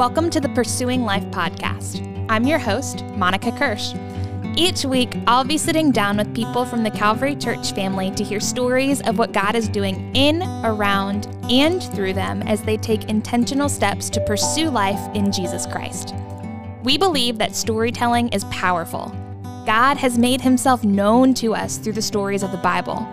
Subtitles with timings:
[0.00, 2.26] Welcome to the Pursuing Life podcast.
[2.30, 3.92] I'm your host, Monica Kirsch.
[4.56, 8.40] Each week, I'll be sitting down with people from the Calvary Church family to hear
[8.40, 13.68] stories of what God is doing in, around, and through them as they take intentional
[13.68, 16.14] steps to pursue life in Jesus Christ.
[16.82, 19.14] We believe that storytelling is powerful.
[19.66, 23.06] God has made himself known to us through the stories of the Bible.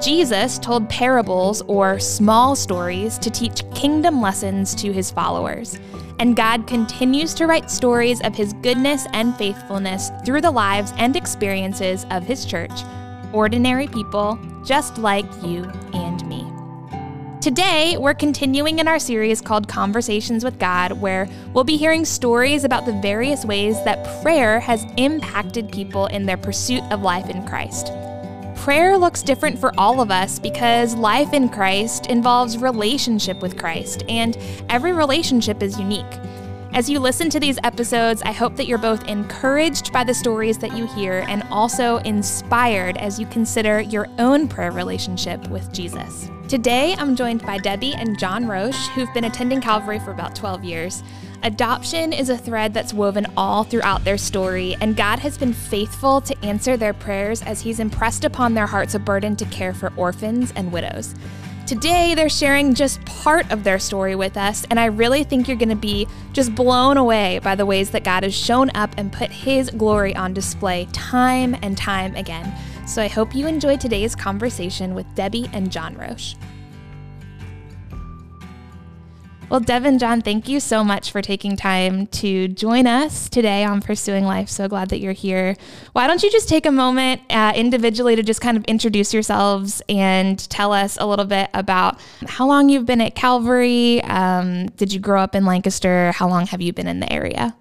[0.00, 5.80] Jesus told parables or small stories to teach kingdom lessons to his followers.
[6.20, 11.16] And God continues to write stories of his goodness and faithfulness through the lives and
[11.16, 12.82] experiences of his church,
[13.32, 16.46] ordinary people just like you and me.
[17.40, 22.64] Today, we're continuing in our series called Conversations with God, where we'll be hearing stories
[22.64, 27.46] about the various ways that prayer has impacted people in their pursuit of life in
[27.46, 27.94] Christ
[28.60, 34.04] prayer looks different for all of us because life in Christ involves relationship with Christ,
[34.06, 34.36] and
[34.68, 36.04] every relationship is unique.
[36.74, 40.58] As you listen to these episodes, I hope that you're both encouraged by the stories
[40.58, 46.30] that you hear and also inspired as you consider your own prayer relationship with Jesus.
[46.46, 50.64] Today, I'm joined by Debbie and John Roche, who've been attending Calvary for about 12
[50.64, 51.02] years.
[51.42, 56.20] Adoption is a thread that's woven all throughout their story, and God has been faithful
[56.20, 59.90] to answer their prayers as He's impressed upon their hearts a burden to care for
[59.96, 61.14] orphans and widows.
[61.66, 65.56] Today, they're sharing just part of their story with us, and I really think you're
[65.56, 69.10] going to be just blown away by the ways that God has shown up and
[69.10, 72.52] put His glory on display time and time again.
[72.86, 76.34] So I hope you enjoyed today's conversation with Debbie and John Roche.
[79.50, 83.80] Well, Devin, John, thank you so much for taking time to join us today on
[83.80, 84.48] Pursuing Life.
[84.48, 85.56] So glad that you're here.
[85.92, 89.82] Why don't you just take a moment uh, individually to just kind of introduce yourselves
[89.88, 91.98] and tell us a little bit about
[92.28, 94.00] how long you've been at Calvary?
[94.04, 96.12] Um, did you grow up in Lancaster?
[96.12, 97.56] How long have you been in the area?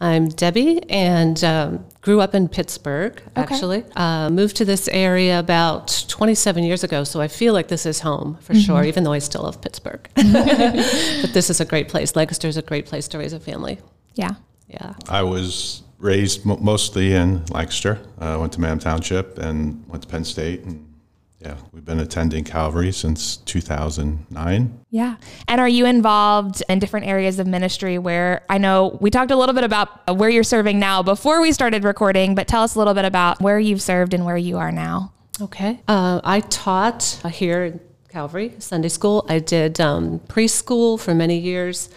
[0.00, 3.78] I'm Debbie and um, grew up in Pittsburgh, actually.
[3.78, 3.90] Okay.
[3.96, 8.00] Uh, moved to this area about 27 years ago, so I feel like this is
[8.00, 8.60] home for mm-hmm.
[8.60, 10.06] sure, even though I still love Pittsburgh.
[10.14, 12.14] but this is a great place.
[12.14, 13.78] Lancaster is a great place to raise a family.
[14.14, 14.34] Yeah.
[14.68, 14.92] Yeah.
[15.08, 17.98] I was raised mostly in Lancaster.
[18.18, 20.86] I uh, went to Manheim Township and went to Penn State and
[21.44, 24.80] yeah, we've been attending Calvary since 2009.
[24.90, 25.16] Yeah.
[25.46, 29.36] And are you involved in different areas of ministry where I know we talked a
[29.36, 32.78] little bit about where you're serving now before we started recording, but tell us a
[32.78, 35.12] little bit about where you've served and where you are now.
[35.40, 35.80] Okay.
[35.86, 39.26] Uh, I taught here in Calvary Sunday school.
[39.28, 41.90] I did um, preschool for many years.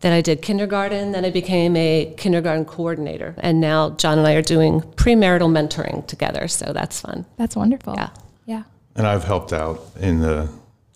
[0.00, 1.12] Then I did kindergarten.
[1.12, 3.34] Then I became a kindergarten coordinator.
[3.38, 6.48] And now John and I are doing premarital mentoring together.
[6.48, 7.24] So that's fun.
[7.36, 7.94] That's wonderful.
[7.94, 8.10] Yeah.
[8.46, 8.62] Yeah.
[8.96, 10.48] And I've helped out in the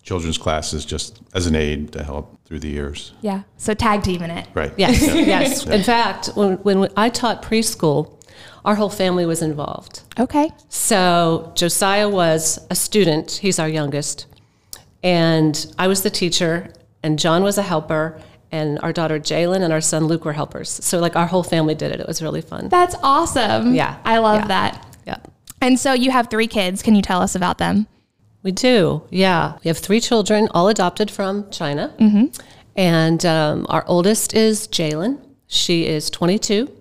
[0.03, 3.13] children's classes just as an aide to help through the years.
[3.21, 3.43] Yeah.
[3.57, 4.47] So tag team in it.
[4.53, 4.71] Right.
[4.77, 5.01] Yes.
[5.01, 5.13] Yeah.
[5.13, 5.65] yes.
[5.65, 8.21] In fact, when, when I taught preschool,
[8.63, 10.01] our whole family was involved.
[10.19, 10.51] Okay.
[10.69, 14.27] So Josiah was a student, he's our youngest.
[15.03, 16.73] And I was the teacher,
[17.03, 18.19] and John was a helper,
[18.51, 20.69] and our daughter Jalen and our son Luke were helpers.
[20.69, 21.99] So, like, our whole family did it.
[21.99, 22.69] It was really fun.
[22.69, 23.75] That's awesome.
[23.75, 23.99] Yeah.
[24.03, 24.47] I love yeah.
[24.47, 24.84] that.
[25.65, 26.83] And so you have three kids.
[26.83, 27.87] Can you tell us about them?
[28.43, 29.57] We do, yeah.
[29.63, 31.91] We have three children, all adopted from China.
[31.99, 32.25] Mm-hmm.
[32.75, 35.19] And um, our oldest is Jalen.
[35.47, 36.71] She is 22,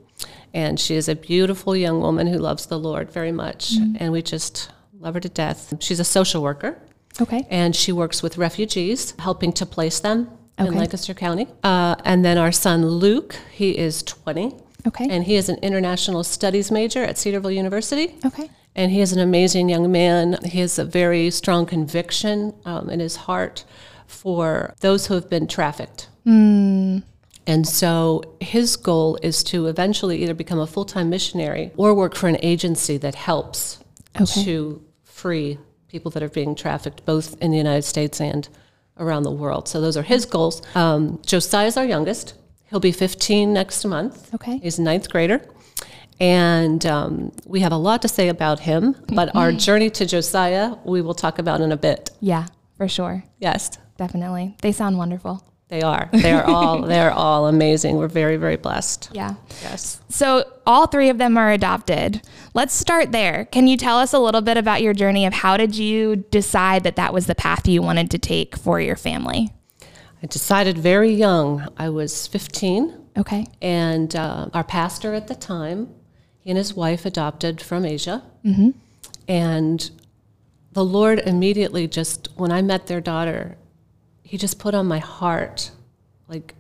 [0.52, 3.74] and she is a beautiful young woman who loves the Lord very much.
[3.74, 3.96] Mm-hmm.
[4.00, 5.72] And we just love her to death.
[5.80, 6.78] She's a social worker.
[7.22, 7.46] Okay.
[7.48, 10.28] And she works with refugees, helping to place them
[10.60, 10.68] okay.
[10.68, 11.48] in Lancaster County.
[11.62, 14.54] Uh, and then our son Luke, he is 20.
[14.86, 15.08] Okay.
[15.08, 18.16] And he is an international studies major at Cedarville University.
[18.26, 18.50] Okay.
[18.76, 20.38] And he is an amazing young man.
[20.44, 23.64] He has a very strong conviction um, in his heart
[24.06, 26.08] for those who have been trafficked.
[26.26, 27.02] Mm.
[27.46, 32.14] And so his goal is to eventually either become a full time missionary or work
[32.14, 33.78] for an agency that helps
[34.20, 34.44] okay.
[34.44, 35.58] to free
[35.88, 38.48] people that are being trafficked, both in the United States and
[38.98, 39.68] around the world.
[39.68, 40.62] So those are his goals.
[40.74, 42.34] Um, Josiah is our youngest.
[42.70, 44.34] He'll be 15 next month.
[44.34, 44.58] Okay.
[44.58, 45.43] He's a ninth grader.
[46.20, 50.76] And um, we have a lot to say about him, but our journey to Josiah,
[50.84, 52.11] we will talk about in a bit.
[52.20, 52.46] Yeah,
[52.76, 53.25] for sure.
[53.38, 53.78] Yes.
[53.96, 54.56] Definitely.
[54.62, 55.44] They sound wonderful.
[55.69, 56.08] They are.
[56.12, 56.82] They are all.
[56.82, 57.96] they are all amazing.
[57.96, 59.11] We're very, very blessed.
[59.14, 59.34] Yeah.
[59.62, 60.00] Yes.
[60.08, 62.22] So all three of them are adopted.
[62.52, 63.46] Let's start there.
[63.46, 66.84] Can you tell us a little bit about your journey of how did you decide
[66.84, 69.50] that that was the path you wanted to take for your family?
[70.22, 71.69] I decided very young.
[71.76, 73.08] I was 15.
[73.16, 73.46] Okay.
[73.62, 75.94] And uh, our pastor at the time
[76.44, 78.23] he and his wife adopted from Asia.
[78.44, 78.70] Mm-hmm.
[79.26, 79.91] And
[80.73, 83.56] the Lord immediately just, when I met their daughter,
[84.23, 85.70] he just put on my heart,
[86.29, 86.55] like,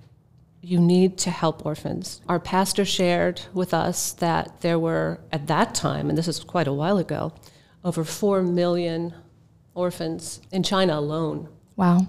[0.62, 2.22] you need to help orphans.
[2.26, 6.66] Our pastor shared with us that there were, at that time, and this is quite
[6.66, 7.34] a while ago,
[7.84, 9.12] over 4 million
[9.74, 11.48] orphans in China alone.
[11.76, 12.06] Wow.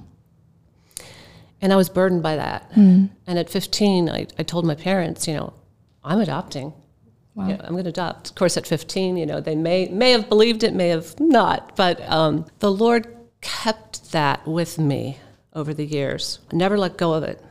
[1.61, 2.71] And I was burdened by that.
[2.71, 3.09] Mm.
[3.27, 5.53] And at 15, I, I told my parents, you know,
[6.01, 6.71] I'm adopting.
[7.35, 7.49] Wow.
[7.49, 8.29] I'm going to adopt.
[8.29, 11.75] Of course, at 15, you know, they may may have believed it, may have not,
[11.75, 13.07] but um, the Lord
[13.41, 15.17] kept that with me
[15.53, 16.39] over the years.
[16.51, 17.43] I never let go of it.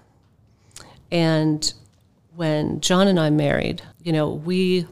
[1.11, 1.73] And
[2.35, 4.87] when John and I married, you know, we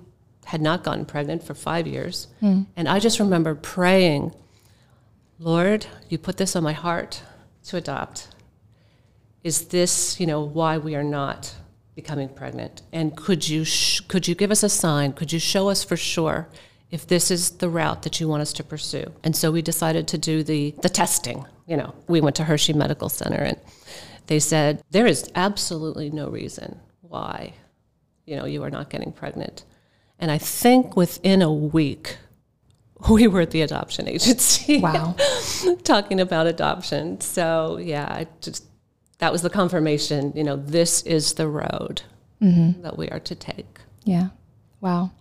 [0.45, 2.67] had not gotten pregnant for five years, mm.
[2.77, 4.35] and I just remember praying,
[5.39, 7.23] Lord, you put this on my heart
[7.65, 8.29] to adopt.
[9.43, 11.55] Is this, you know, why we are not
[11.95, 12.83] becoming pregnant?
[12.93, 15.13] And could you sh- could you give us a sign?
[15.13, 16.49] Could you show us for sure
[16.91, 19.13] if this is the route that you want us to pursue?
[19.25, 21.45] And so we decided to do the the testing.
[21.67, 23.59] You know, we went to Hershey Medical Center and
[24.27, 27.55] they said there is absolutely no reason why,
[28.25, 29.65] you know, you are not getting pregnant.
[30.19, 32.17] And I think within a week,
[33.11, 34.81] we were at the adoption agency.
[34.81, 35.17] Wow.
[35.85, 37.21] talking about adoption.
[37.21, 38.65] So yeah, I just
[39.23, 42.03] that was the confirmation, you know, this is the road
[42.43, 42.83] mm-hmm.
[42.83, 43.79] that we are to take.
[44.03, 44.31] Yeah.
[44.81, 45.13] Wow.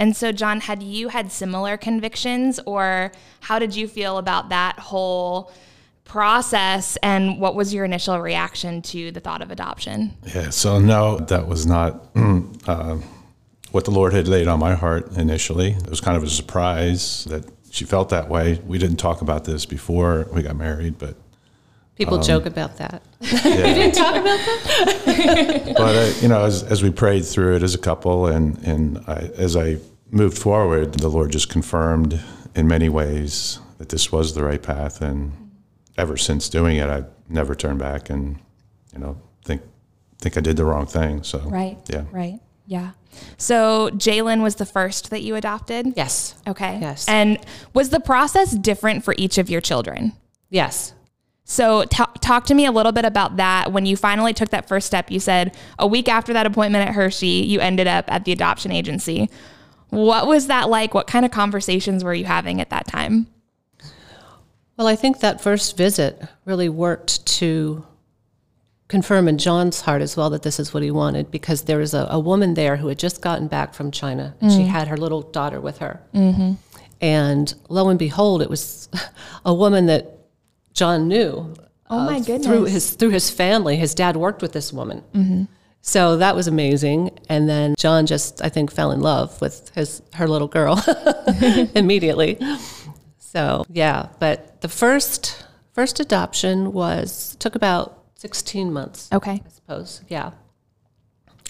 [0.00, 4.80] And so, John, had you had similar convictions, or how did you feel about that
[4.80, 5.52] whole
[6.02, 6.98] process?
[7.04, 10.16] And what was your initial reaction to the thought of adoption?
[10.34, 12.96] Yeah, so no, that was not uh,
[13.70, 15.70] what the Lord had laid on my heart initially.
[15.70, 18.60] It was kind of a surprise that she felt that way.
[18.66, 21.14] We didn't talk about this before we got married, but
[21.96, 23.02] People um, joke about that.
[23.20, 23.66] Yeah.
[23.66, 25.74] you didn't talk about that.
[25.76, 28.98] but uh, you know, as, as we prayed through it as a couple, and and
[29.06, 29.78] I, as I
[30.10, 32.22] moved forward, the Lord just confirmed
[32.54, 35.32] in many ways that this was the right path, and
[35.96, 38.38] ever since doing it, I've never turned back, and
[38.92, 39.62] you know, think
[40.18, 41.22] think I did the wrong thing.
[41.22, 42.90] So right, yeah, right, yeah.
[43.38, 45.94] So Jalen was the first that you adopted.
[45.96, 46.34] Yes.
[46.46, 46.78] Okay.
[46.80, 47.08] Yes.
[47.08, 47.38] And
[47.72, 50.12] was the process different for each of your children?
[50.50, 50.92] Yes.
[51.48, 53.70] So, t- talk to me a little bit about that.
[53.70, 56.94] When you finally took that first step, you said a week after that appointment at
[56.94, 59.30] Hershey, you ended up at the adoption agency.
[59.90, 60.92] What was that like?
[60.92, 63.28] What kind of conversations were you having at that time?
[64.76, 67.86] Well, I think that first visit really worked to
[68.88, 71.94] confirm in John's heart as well that this is what he wanted because there was
[71.94, 74.56] a, a woman there who had just gotten back from China and mm.
[74.56, 76.02] she had her little daughter with her.
[76.12, 76.54] Mm-hmm.
[77.00, 78.88] And lo and behold, it was
[79.44, 80.15] a woman that
[80.76, 81.54] John knew.
[81.88, 82.46] Oh my uh, goodness!
[82.46, 85.02] Through his through his family, his dad worked with this woman.
[85.12, 85.44] Mm-hmm.
[85.80, 87.16] So that was amazing.
[87.28, 90.82] And then John just, I think, fell in love with his her little girl
[91.74, 92.38] immediately.
[93.18, 99.08] So yeah, but the first first adoption was took about sixteen months.
[99.12, 100.02] Okay, I suppose.
[100.08, 100.32] Yeah.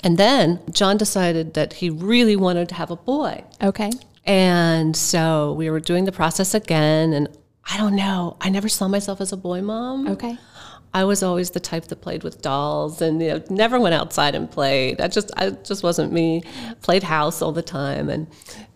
[0.04, 3.42] And then John decided that he really wanted to have a boy.
[3.62, 3.90] Okay.
[4.24, 7.28] And so we were doing the process again, and
[7.70, 8.36] I don't know.
[8.40, 10.08] I never saw myself as a boy mom.
[10.08, 10.38] Okay.
[10.94, 14.34] I was always the type that played with dolls and you know, never went outside
[14.34, 14.98] and played.
[14.98, 16.42] I just I just wasn't me.
[16.80, 18.26] Played house all the time and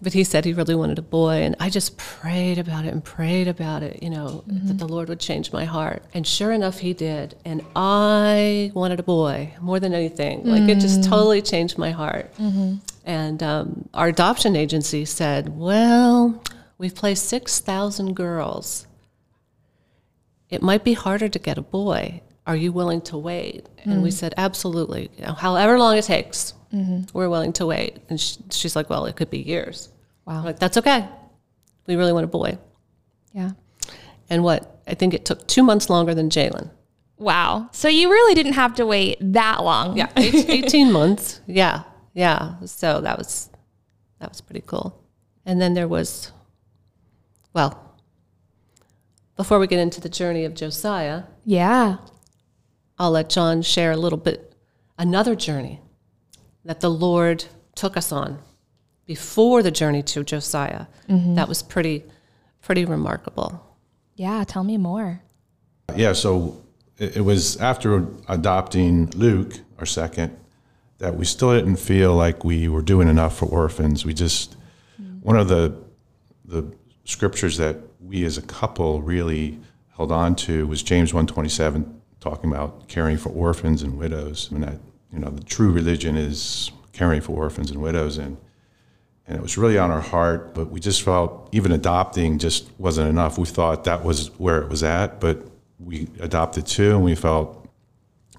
[0.03, 3.03] but he said he really wanted a boy and I just prayed about it and
[3.03, 4.67] prayed about it, you know, mm-hmm.
[4.67, 6.03] that the Lord would change my heart.
[6.13, 7.37] And sure enough he did.
[7.47, 10.45] And I wanted a boy more than anything.
[10.45, 10.71] Like mm-hmm.
[10.71, 11.09] it just mm.
[11.09, 12.35] totally changed my heart.
[12.37, 12.75] Mm-hmm.
[13.07, 16.43] And um, our adoption agency said, "Well,
[16.81, 18.87] We've placed 6,000 girls.
[20.49, 22.23] It might be harder to get a boy.
[22.47, 23.67] Are you willing to wait?
[23.85, 23.93] Mm.
[23.93, 24.15] And we mm.
[24.15, 25.11] said, absolutely.
[25.19, 27.03] You know, however long it takes, mm-hmm.
[27.13, 27.99] we're willing to wait.
[28.09, 29.91] And she, she's like, well, it could be years.
[30.25, 30.43] Wow.
[30.43, 31.07] like, that's okay.
[31.87, 32.57] We really want a boy.
[33.35, 33.51] Yeah.
[34.31, 34.81] And what?
[34.87, 36.71] I think it took two months longer than Jalen.
[37.19, 37.69] Wow.
[37.73, 39.99] So you really didn't have to wait that long.
[39.99, 40.09] Yeah.
[40.17, 41.43] 18 months.
[41.47, 41.83] Yeah.
[42.15, 42.55] Yeah.
[42.65, 43.51] So that was,
[44.19, 44.99] that was pretty cool.
[45.45, 46.33] And then there was
[47.53, 47.97] well,
[49.37, 51.97] before we get into the journey of Josiah, yeah,
[52.99, 54.55] I'll let John share a little bit
[54.99, 55.81] another journey
[56.65, 58.39] that the Lord took us on
[59.07, 60.87] before the journey to Josiah.
[61.09, 61.35] Mm-hmm.
[61.35, 62.05] That was pretty
[62.63, 63.67] pretty remarkable.
[64.15, 65.23] Yeah, tell me more.
[65.97, 66.63] Yeah, so
[66.99, 70.37] it was after adopting Luke, our second,
[70.99, 74.05] that we still didn't feel like we were doing enough for orphans.
[74.05, 74.57] We just
[75.01, 75.23] mm.
[75.23, 75.75] one of the
[76.45, 76.71] the
[77.05, 79.59] scriptures that we as a couple really
[79.97, 84.79] held on to was James 127 talking about caring for orphans and widows and that
[85.13, 88.37] you know the true religion is caring for orphans and widows and
[89.27, 93.09] and it was really on our heart but we just felt even adopting just wasn't
[93.09, 95.47] enough we thought that was where it was at but
[95.79, 97.57] we adopted two and we felt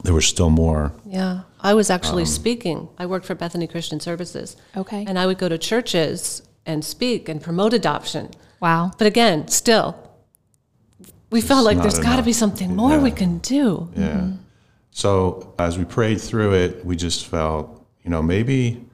[0.03, 0.91] there was still more.
[1.05, 1.41] Yeah.
[1.59, 2.89] I was Um, actually speaking.
[2.97, 4.55] I worked for Bethany Christian Services.
[4.75, 5.05] Okay.
[5.07, 8.31] And I would go to churches and speak and promote adoption.
[8.61, 8.91] Wow.
[8.97, 9.97] But again, still,
[11.31, 13.89] we felt like there's got to be something more we can do.
[13.95, 14.31] Yeah.
[14.91, 18.85] So as we prayed through it, we just felt, you know, maybe,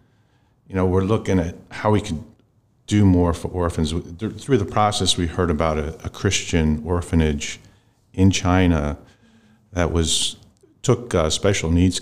[0.68, 2.24] you know, we're looking at how we could
[2.86, 3.92] do more for orphans.
[3.92, 7.60] Through the process, we heard about a, a Christian orphanage
[8.14, 8.98] in China
[9.74, 10.38] that was
[10.82, 12.02] took uh, special needs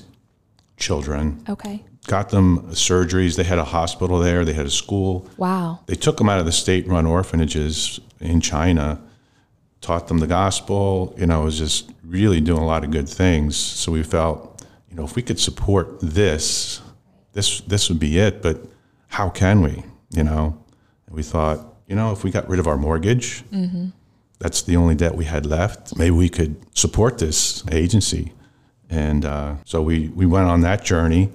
[0.77, 1.83] children, Okay.
[2.07, 3.35] Got them surgeries.
[3.35, 4.45] They had a hospital there.
[4.45, 5.27] They had a school.
[5.37, 5.79] Wow.
[5.87, 9.01] They took them out of the state-run orphanages in China,
[9.81, 11.13] taught them the gospel.
[11.17, 13.55] You know, it was just really doing a lot of good things.
[13.55, 16.81] So we felt, you know, if we could support this,
[17.33, 18.41] this this would be it.
[18.41, 18.65] But
[19.07, 19.83] how can we?
[20.11, 20.63] You know,
[21.07, 23.43] and we thought, you know, if we got rid of our mortgage,
[24.39, 25.97] that's the only debt we had left.
[25.97, 28.33] Maybe we could support this agency.
[28.89, 31.31] And uh, so we we went on that journey,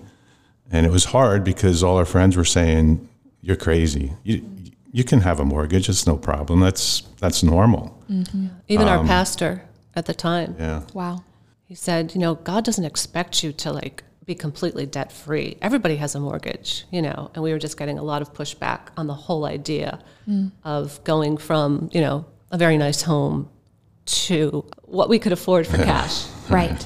[0.70, 3.08] and it was hard because all our friends were saying,
[3.42, 4.12] "You're crazy.
[4.24, 4.44] You
[4.92, 5.88] you can have a mortgage.
[5.88, 6.60] It's no problem.
[6.60, 7.96] That's that's normal."
[8.68, 9.62] Even Um, our pastor
[9.94, 10.82] at the time, Yeah.
[10.94, 11.22] Wow.
[11.64, 15.56] he said, you know, God doesn't expect you to like be completely debt free.
[15.62, 18.80] Everybody has a mortgage, you know, and we were just getting a lot of pushback
[18.96, 20.00] on the whole idea
[20.64, 23.48] of going from, you know, a very nice home
[24.06, 26.26] to what we could afford for cash.
[26.48, 26.84] Right.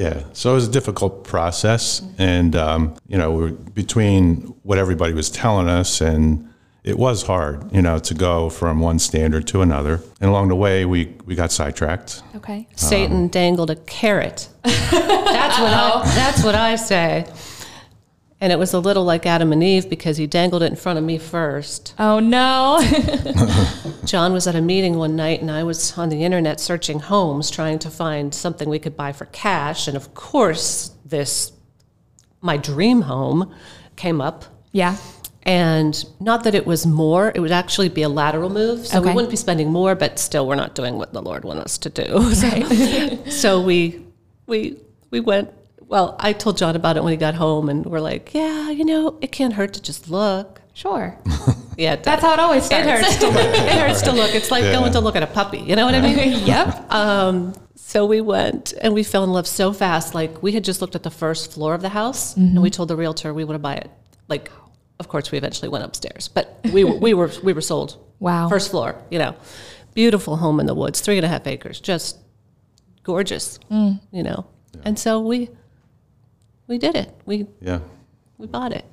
[0.00, 0.10] Yeah.
[0.10, 5.12] Yeah, so it was a difficult process, and um, you know, we're between what everybody
[5.12, 6.48] was telling us, and
[6.84, 10.00] it was hard, you know, to go from one standard to another.
[10.20, 12.22] And along the way, we we got sidetracked.
[12.36, 12.66] Okay.
[12.76, 14.48] Satan dangled a carrot.
[14.62, 17.26] that's what I, that's what I say.
[18.42, 20.98] And it was a little like Adam and Eve because he dangled it in front
[20.98, 21.94] of me first.
[21.98, 22.80] Oh no.
[24.04, 27.50] John was at a meeting one night and I was on the internet searching homes
[27.50, 31.52] trying to find something we could buy for cash and of course this
[32.40, 33.54] my dream home
[33.96, 34.96] came up yeah.
[35.42, 39.12] and not that it was more it would actually be a lateral move so we
[39.12, 41.90] wouldn't be spending more but still we're not doing what the lord wanted us to
[41.90, 44.02] do so, so we
[44.46, 44.76] we
[45.10, 45.50] we went
[45.90, 48.84] well i told john about it when he got home and we're like yeah you
[48.84, 51.18] know it can't hurt to just look Sure.
[51.76, 54.50] yeah it That's how it always it hurts to look it hurts to look it's
[54.50, 56.90] like going to look at a puppy you know what i mean yep.
[56.90, 57.52] um,
[57.90, 60.14] so we went and we fell in love so fast.
[60.14, 62.88] Like we had just looked at the first floor of the house and we told
[62.88, 63.90] the realtor we want to buy it.
[64.28, 64.48] Like,
[65.00, 67.96] of course, we eventually went upstairs, but we we were we were sold.
[68.20, 68.48] Wow.
[68.48, 69.34] First floor, you know,
[69.92, 72.18] beautiful home in the woods, three and a half acres, just
[73.02, 74.46] gorgeous, you know.
[74.84, 75.50] And so we
[76.70, 77.10] we did it.
[77.26, 77.80] We Yeah,
[78.38, 78.84] we bought it.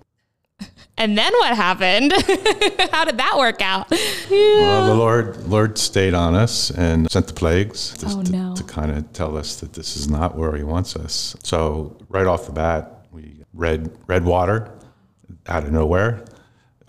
[0.99, 2.11] And then what happened?
[2.91, 3.85] How did that work out?
[3.91, 8.55] well, the Lord Lord stayed on us and sent the plagues to, Oh, to, no.
[8.55, 11.35] to kind of tell us that this is not where He wants us.
[11.43, 14.71] So right off the bat, we read red water
[15.45, 16.25] out of nowhere,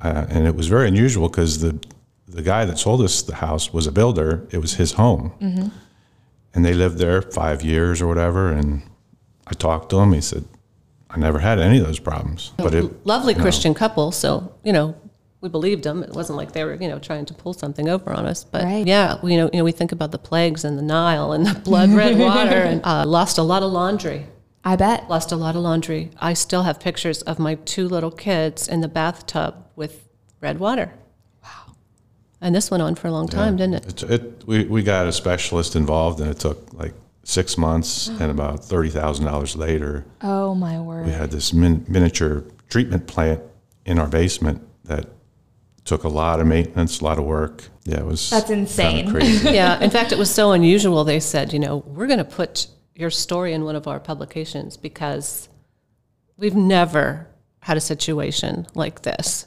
[0.02, 1.78] uh, and it was very unusual because the
[2.26, 4.48] the guy that sold us the house was a builder.
[4.50, 5.68] It was his home, Mm-hmm.
[6.54, 8.52] and they lived there five years or whatever.
[8.58, 8.82] And
[9.46, 10.12] I talked to him.
[10.14, 10.44] He said,
[11.10, 14.94] "I never had any of those problems." But it, Lovely Christian couple, so you know
[15.40, 16.02] we believed them.
[16.02, 18.44] It wasn't like they were you know trying to pull something over on us.
[18.44, 18.86] But Right.
[18.86, 21.58] yeah, you know you know we think about the plagues and the Nile and the
[21.68, 24.26] blood red water, and uh, lost a lot of laundry.
[24.64, 25.08] I bet.
[25.08, 26.10] Lost a lot of laundry.
[26.18, 30.08] I still have pictures of my two little kids in the bathtub with
[30.40, 30.92] red water.
[31.42, 31.74] Wow.
[32.40, 34.02] And this went on for a long time, didn't it?
[34.02, 36.92] It, it, we, we got a specialist involved, and it took like
[37.28, 41.06] six months, and about thirty thousand dollars later, Oh my word!
[41.06, 43.42] we had this min, miniature treatment plant
[43.84, 45.06] in our basement that
[45.84, 47.64] took a lot of maintenance, a lot of work.
[47.84, 49.10] Yeah, it was That's insane.
[49.10, 49.50] crazy.
[49.54, 49.80] yeah.
[49.80, 51.04] In fact, it was so unusual.
[51.04, 54.76] They said, you know, we're going to put your story in one of our publications
[54.76, 55.48] because
[56.36, 57.26] we've never
[57.60, 59.46] had a situation like this.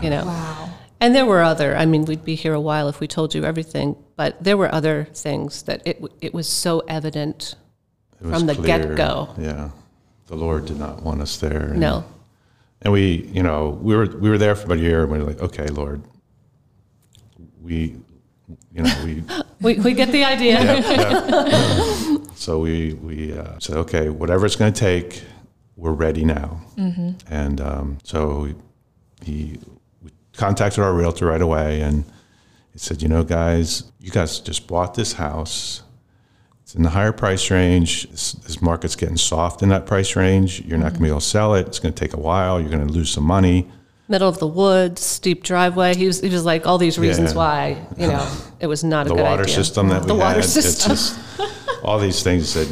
[0.00, 0.24] You know.
[0.24, 0.70] Wow.
[1.00, 1.76] And there were other.
[1.76, 4.72] I mean, we'd be here a while if we told you everything, but there were
[4.74, 7.54] other things that it it was so evident.
[8.20, 9.34] Was From the get-go.
[9.38, 9.70] Yeah,
[10.26, 11.68] the Lord did not want us there.
[11.70, 12.04] And, No.
[12.82, 15.18] and we, you know, we were we were there for about a year, and we
[15.18, 16.02] were like, okay, Lord,
[17.62, 17.96] we,
[18.74, 19.22] you know, we
[19.62, 20.62] We, we get the idea.
[20.62, 22.16] yeah, yeah.
[22.34, 25.22] so we we uh, said, okay, whatever it's going to take,
[25.76, 26.60] we're ready now.
[27.28, 28.48] And um, so
[29.22, 29.58] he
[30.40, 32.04] contacted our realtor right away, and
[32.72, 35.82] he said, you know, guys, you guys just bought this house.
[36.62, 38.08] It's in the higher price range.
[38.10, 40.62] This, this market's getting soft in that price range.
[40.62, 41.66] You're not going to be able to sell it.
[41.66, 42.60] It's going to take a while.
[42.60, 43.68] You're going to lose some money.
[44.08, 45.94] Middle of the woods, steep driveway.
[45.96, 47.36] He was, he was like all these reasons Yeah.
[47.36, 48.26] why, you know,
[48.60, 49.54] it was not a the good water idea.
[49.54, 50.20] system that we the had.
[50.22, 50.90] water it's system.
[50.90, 51.18] just
[51.84, 52.48] all these things.
[52.48, 52.68] Said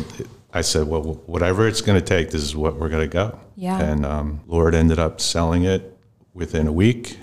[0.53, 3.39] I said, well, whatever it's going to take, this is what we're going to go.
[3.57, 3.79] Yeah.
[3.81, 5.97] And um, Lord ended up selling it
[6.35, 7.19] within a week.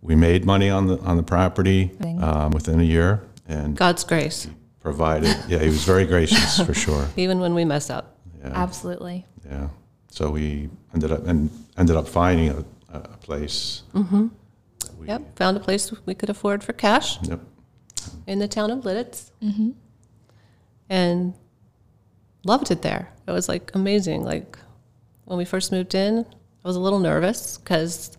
[0.00, 1.90] We made money on the on the property
[2.20, 4.46] um, within a year, and God's grace,
[4.80, 5.36] provided.
[5.48, 7.08] Yeah, He was very gracious for sure.
[7.16, 8.16] even when we mess up.
[8.44, 9.26] Absolutely.
[9.44, 9.68] Yeah.
[10.10, 12.64] So we ended up and ended up finding a,
[12.96, 13.82] a place.
[13.94, 14.28] Mm-hmm.
[15.04, 17.40] Yep, found a place we could afford for cash Yep.
[18.26, 19.30] in the town of Lititz,
[20.88, 21.34] and
[22.44, 23.08] loved it there.
[23.26, 24.22] It was like amazing.
[24.24, 24.58] Like
[25.24, 26.18] when we first moved in,
[26.64, 28.16] I was a little nervous because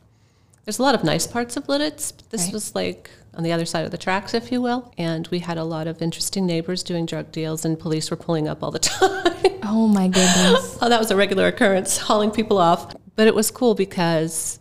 [0.69, 2.13] there's a lot of nice parts of Lititz.
[2.29, 2.53] This Right.
[2.53, 4.93] was like on the other side of the tracks, if you will.
[4.99, 8.47] And we had a lot of interesting neighbors doing drug deals, and police were pulling
[8.47, 9.33] up all the time.
[9.63, 10.77] Oh my goodness.
[10.81, 12.95] oh, that was a regular occurrence, hauling people off.
[13.15, 14.59] But it was cool because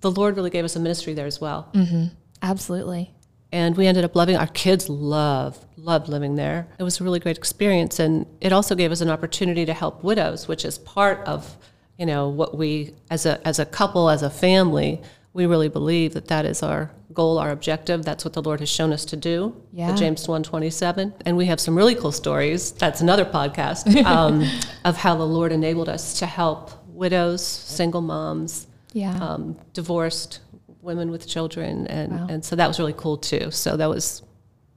[0.00, 1.70] the Lord really gave us a ministry there as well.
[1.72, 2.08] Mm-hmm.
[2.42, 3.10] Absolutely.
[3.50, 7.18] and we ended up loving our kids love loved living there it was a really
[7.18, 11.18] great experience and it also gave us an opportunity to help widows which is part
[11.26, 11.56] of
[11.98, 15.02] you know what we as a as a couple as a family
[15.32, 18.68] we really believe that that is our goal our objective that's what the lord has
[18.68, 19.94] shown us to do Yeah.
[19.94, 23.82] james 127 and we have some really cool stories that's another podcast
[24.14, 24.44] um,
[24.84, 29.16] of how the lord enabled us to help widows single moms Yeah.
[29.18, 30.40] um, divorced
[30.82, 32.26] women with children, and, Wow.
[32.30, 33.50] and so that was really cool too.
[33.50, 34.22] So that was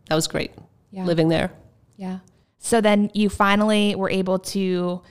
[0.09, 0.51] that was great
[0.91, 1.05] Yeah.
[1.05, 1.51] living there.
[1.95, 2.19] Yeah.
[2.59, 5.01] So then you finally were able to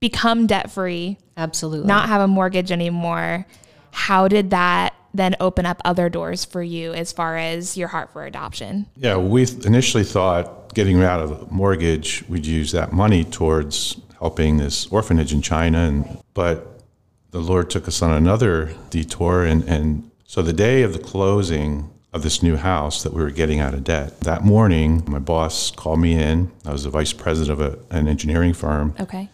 [0.00, 1.86] become debt free, Absolutely.
[1.86, 3.46] not have a mortgage anymore.
[3.92, 8.12] How did that then open up other doors for you as far as your heart
[8.12, 8.86] for adoption?
[8.96, 14.58] Yeah, we initially thought getting out of the mortgage, we'd use that money towards helping
[14.58, 15.78] this orphanage in China.
[15.78, 16.82] And, but
[17.30, 19.44] the Lord took us on another detour.
[19.44, 23.30] And, and so the day of the closing of this new house that we were
[23.30, 26.50] getting out of debt, that morning, my boss called me in.
[26.64, 28.94] I was the vice president of a, an engineering firm.
[29.00, 29.28] Okay.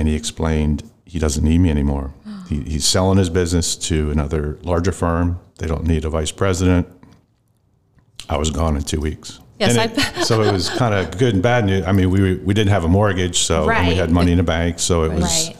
[0.00, 2.14] And he explained he doesn't need me anymore.
[2.48, 5.38] he, he's selling his business to another larger firm.
[5.58, 6.88] They don't need a vice president.
[8.28, 9.40] I was gone in two weeks.
[9.58, 11.84] Yes, it- so it was kind of good and bad news.
[11.84, 14.42] I mean, we we didn't have a mortgage, so and we had money in the
[14.42, 15.56] bank, so it was Right.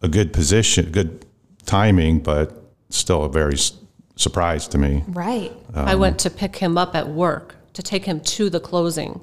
[0.00, 1.26] a good position, good
[1.66, 2.56] timing, but
[2.88, 3.72] still a very s-
[4.16, 5.04] surprise to me.
[5.08, 5.52] Right.
[5.74, 9.20] Um, I went to pick him up at work to take him to the closing.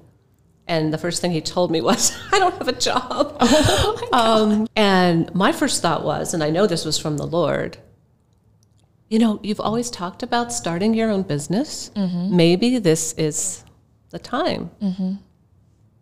[0.72, 3.38] And the first thing he told me was, I don't have a job.
[4.14, 7.78] Oh um, and my first thought was, and I know this was from the Lord,
[9.10, 11.92] you know, you've always talked about starting your own business.
[11.96, 12.36] Mm-hmm.
[12.36, 13.64] Maybe this is
[14.10, 14.70] the time.
[14.82, 15.14] Mm-hmm.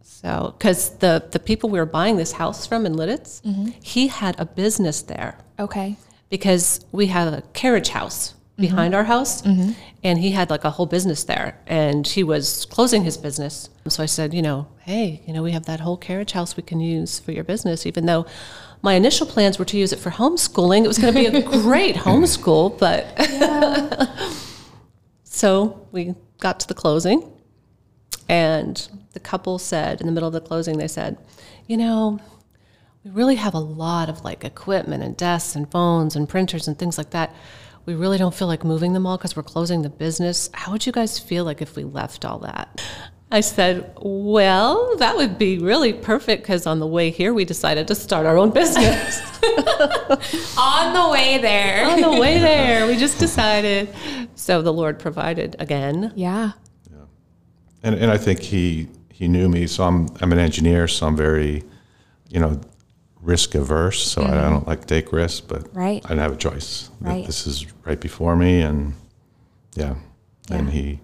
[0.02, 3.70] So, because the, the people we were buying this house from in Lititz, mm-hmm.
[3.82, 5.98] he had a business there Okay.
[6.30, 9.00] because we have a carriage house behind mm-hmm.
[9.00, 9.72] our house mm-hmm.
[10.04, 13.70] and he had like a whole business there and he was closing his business.
[13.88, 16.62] So i said you know hey you know we have that whole carriage house we
[16.62, 18.28] can use for your business even though
[18.82, 20.86] my initial plans were to use it for homeschooling.
[20.86, 23.20] It was going to be a great homeschool but
[25.24, 27.32] so we got to the closing
[28.28, 31.18] and the couple said in the middle of the closing they said
[31.68, 32.20] you know
[33.04, 36.78] we really have a lot of like equipment and desks and phones and printers and
[36.78, 37.34] things like that.
[37.86, 40.50] We really don't feel like moving them all because we're closing the business.
[40.54, 42.82] How would you guys feel like if we left all that?
[43.32, 47.88] I said, well, that would be really perfect because on the way here we decided
[47.90, 49.22] to start our own business.
[50.58, 51.86] On the way there.
[51.86, 53.94] on the way there, we just decided.
[54.36, 56.12] So the Lord provided again.
[56.16, 56.52] Yeah.
[56.92, 56.98] yeah.
[57.84, 61.16] And, and I think he he knew me, so I'm I'm an engineer, so I'm
[61.16, 61.64] very,
[62.30, 62.60] you know,
[63.22, 64.02] risk averse.
[64.06, 66.02] So I, I don't like to take risks, but Right.
[66.06, 66.90] I didn't have a choice.
[67.02, 67.26] Right.
[67.26, 68.94] This is right before me, and
[69.76, 69.96] yeah,
[70.50, 71.00] and he,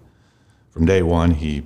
[0.70, 1.62] from day one, he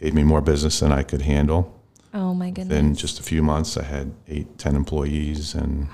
[0.00, 1.78] gave me more business than I could handle.
[2.14, 2.78] Oh my goodness.
[2.78, 5.88] In just a few months, I had eight, ten employees, and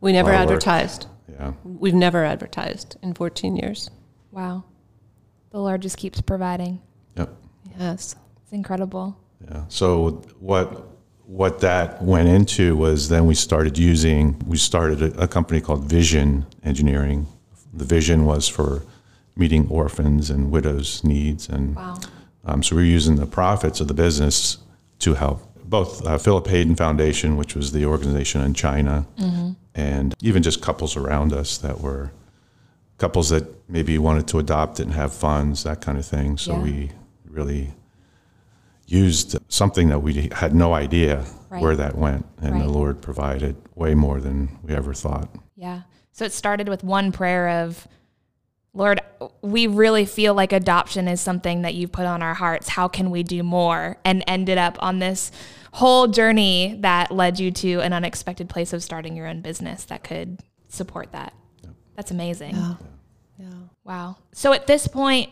[0.00, 0.48] We never Lot work.
[0.48, 1.06] advertised.
[1.28, 3.90] yeah, We've never advertised in 14 years.
[4.32, 4.64] wow.
[5.50, 6.80] The Lord just keeps providing.
[7.16, 7.30] yep.
[7.78, 8.16] Yes.
[8.42, 9.16] It's incredible.
[9.48, 9.64] Yeah.
[9.68, 10.86] So what
[11.26, 15.84] what that went into was then we started using we started a, a company called
[15.84, 17.26] Vision Engineering.
[17.74, 18.82] The vision was for
[19.36, 21.94] meeting orphans and widows' needs, and Wow.
[22.44, 24.58] um, so we were using the profits of the business
[25.00, 29.04] to help both uh, Philip Hayden Foundation, which was the organization in China,
[29.74, 32.12] and even just couples around us that were
[32.98, 36.38] couples that maybe wanted to adopt it and have funds, that kind of thing.
[36.38, 36.62] So Yeah.
[36.62, 36.90] we
[37.28, 37.74] really
[38.86, 41.62] used something that we had no idea Right.
[41.62, 42.62] where that went, and Right.
[42.64, 45.28] the Lord provided way more than we ever thought.
[45.56, 45.82] Yeah.
[46.12, 47.86] So it started with one prayer of,
[48.74, 49.00] Lord,
[49.42, 52.68] we really feel like adoption is something that you've put on our hearts.
[52.68, 53.96] How can we do more?
[54.04, 55.30] And ended up on this
[55.72, 60.02] whole journey that led you to an unexpected place of starting your own business that
[60.04, 61.32] could support that.
[61.94, 62.54] That's amazing.
[62.54, 62.74] Yeah.
[63.38, 63.46] Yeah.
[63.84, 64.16] Wow.
[64.32, 65.30] So at this point,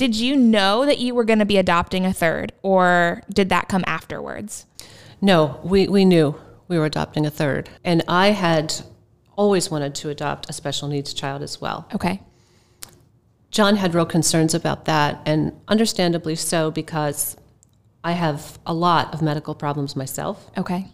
[0.00, 3.68] did you know that you were going to be adopting a third, or did that
[3.68, 4.64] come afterwards?
[5.20, 7.68] No, we, we knew we were adopting a third.
[7.84, 8.72] And I had
[9.36, 11.86] always wanted to adopt a special needs child as well.
[11.94, 12.22] Okay.
[13.50, 17.36] John had real concerns about that, and understandably so, because
[18.02, 20.50] I have a lot of medical problems myself.
[20.56, 20.86] Okay.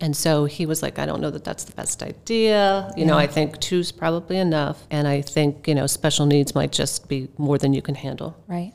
[0.00, 2.92] And so he was like, I don't know that that's the best idea.
[2.96, 4.84] You know, I think two's probably enough.
[4.90, 8.36] And I think, you know, special needs might just be more than you can handle.
[8.48, 8.72] Right.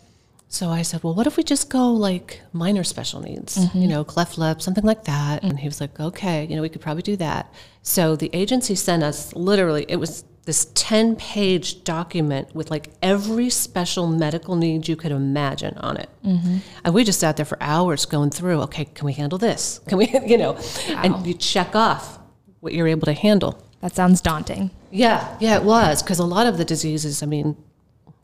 [0.50, 3.78] So I said, well, what if we just go like minor special needs, mm-hmm.
[3.78, 5.44] you know, cleft lip, something like that?
[5.44, 7.54] And he was like, okay, you know, we could probably do that.
[7.82, 13.50] So the agency sent us literally, it was this 10 page document with like every
[13.50, 16.10] special medical need you could imagine on it.
[16.24, 19.82] And we just sat there for hours going through, okay, can we handle this?
[19.88, 20.58] Can we, you know,
[20.88, 22.18] and you check off
[22.62, 23.62] what you're able to handle.
[23.82, 24.72] That sounds daunting.
[24.90, 27.22] Yeah, yeah, it was because a lot of the diseases.
[27.22, 27.58] I mean,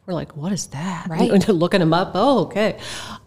[0.06, 1.08] we're like, what is that?
[1.10, 1.30] Right.
[1.50, 2.12] Looking them up.
[2.16, 2.80] Oh, okay.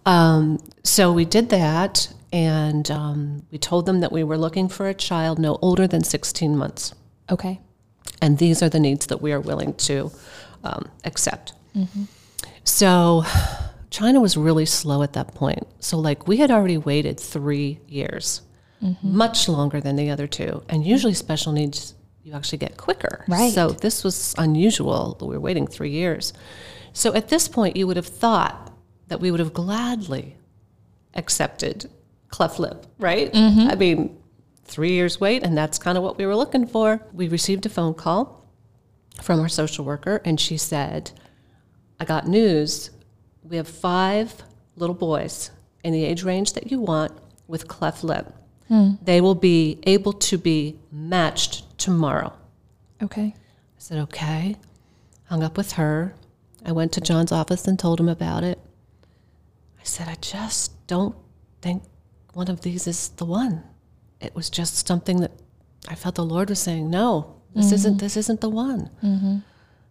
[0.06, 4.88] Um, so we did that, and um, we told them that we were looking for
[4.88, 6.94] a child no older than 16 months,
[7.30, 7.60] Okay.
[8.22, 10.10] And these are the needs that we are willing to
[10.64, 11.52] um, accept.
[11.74, 12.04] Mm-hmm.
[12.64, 13.24] So
[13.90, 15.66] China was really slow at that point.
[15.80, 18.42] So like we had already waited three years,
[18.82, 19.16] mm-hmm.
[19.16, 21.94] much longer than the other two, and usually special needs
[22.26, 23.24] you actually get quicker.
[23.28, 23.52] Right.
[23.52, 25.16] So this was unusual.
[25.20, 26.32] We were waiting three years.
[26.92, 28.72] So at this point, you would have thought
[29.06, 30.36] that we would have gladly
[31.14, 31.88] accepted
[32.28, 33.32] cleft lip, right?
[33.32, 33.70] Mm-hmm.
[33.70, 34.18] I mean,
[34.66, 37.00] three years wait, and that's kind of what we were looking for.
[37.12, 38.46] We received a phone call
[39.22, 41.12] from our social worker, and she said,
[41.98, 42.90] I got news.
[43.42, 44.42] We have five
[44.76, 45.50] little boys
[45.82, 47.12] in the age range that you want
[47.46, 48.32] with cleft lip.
[48.68, 48.92] Hmm.
[49.02, 52.32] They will be able to be matched tomorrow.
[53.02, 53.34] Okay.
[53.36, 54.56] I said, okay.
[55.24, 56.14] Hung up with her.
[56.64, 58.58] I went to John's office and told him about it.
[59.78, 61.14] I said, I just don't
[61.62, 61.84] think
[62.32, 63.62] one of these is the one.
[64.20, 65.32] It was just something that
[65.88, 67.74] I felt the Lord was saying, no, this mm-hmm.
[67.74, 68.90] isn't this isn't the one.
[69.02, 69.38] Mm-hmm.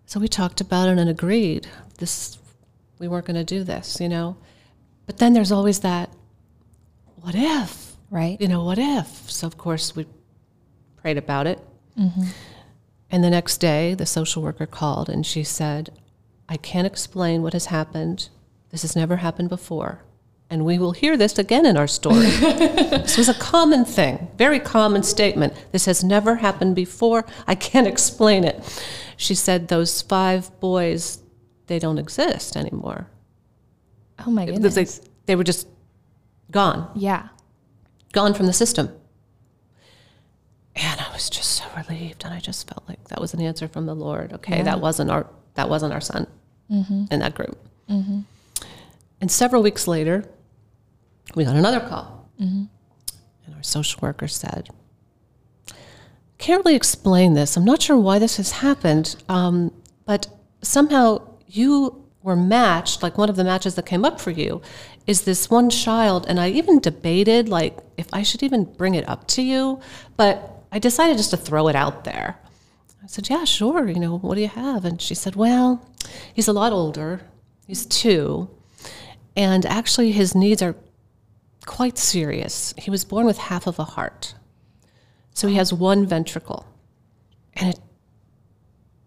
[0.05, 2.37] So we talked about it and agreed this
[2.99, 4.37] we weren't going to do this, you know.
[5.05, 6.09] But then there's always that
[7.25, 7.95] what if?
[8.11, 8.39] Right.
[8.39, 9.31] you know, what if?
[9.31, 10.05] So, of course, we
[11.01, 11.59] prayed about it.
[11.99, 12.25] Mm-hmm.
[13.09, 15.89] And the next day, the social worker called and she said,
[16.47, 18.29] I can't explain what has happened.
[18.69, 20.03] This has never happened before.
[20.49, 22.19] And we will hear this again in our story.
[22.29, 25.53] this was a common thing, very common statement.
[25.71, 27.25] This has never happened before.
[27.47, 28.63] I can't explain it.
[29.17, 31.19] She said, Those five boys,
[31.67, 33.07] they don't exist anymore.
[34.25, 35.01] Oh my goodness.
[35.25, 35.67] they were just
[36.51, 37.29] gone yeah.
[38.13, 38.89] gone from the system.
[40.75, 43.67] And I was just so relieved, and I just felt like that was an answer
[43.67, 44.33] from the Lord.
[44.33, 46.27] Okay, that wasn't our that wasn't our son
[46.69, 47.05] mm-hmm.
[47.09, 47.57] in that group.
[47.89, 48.21] Mm-hmm.
[49.21, 50.25] And several weeks later,
[51.33, 52.29] we got another call,
[53.45, 54.69] and our social worker said,
[56.37, 57.57] "Can't really explain this.
[57.57, 59.71] I'm not sure why this has happened, um,
[60.05, 60.27] but
[60.61, 64.59] somehow you." Were matched, like one of the matches that came up for you,
[65.05, 69.07] is this one child, and I even debated like if I should even bring it
[69.07, 69.79] up to you,
[70.17, 72.39] but I decided just to throw it out there.
[73.05, 73.87] I said, Yeah, sure.
[73.87, 74.83] You know, what do you have?
[74.83, 75.87] And she said, Well,
[76.33, 77.21] he's a lot older.
[77.67, 78.49] He's two.
[79.37, 80.75] And actually, his needs are
[81.65, 82.73] quite serious.
[82.77, 84.35] He was born with half of a heart.
[85.33, 86.65] So he has one ventricle.
[87.53, 87.79] And it,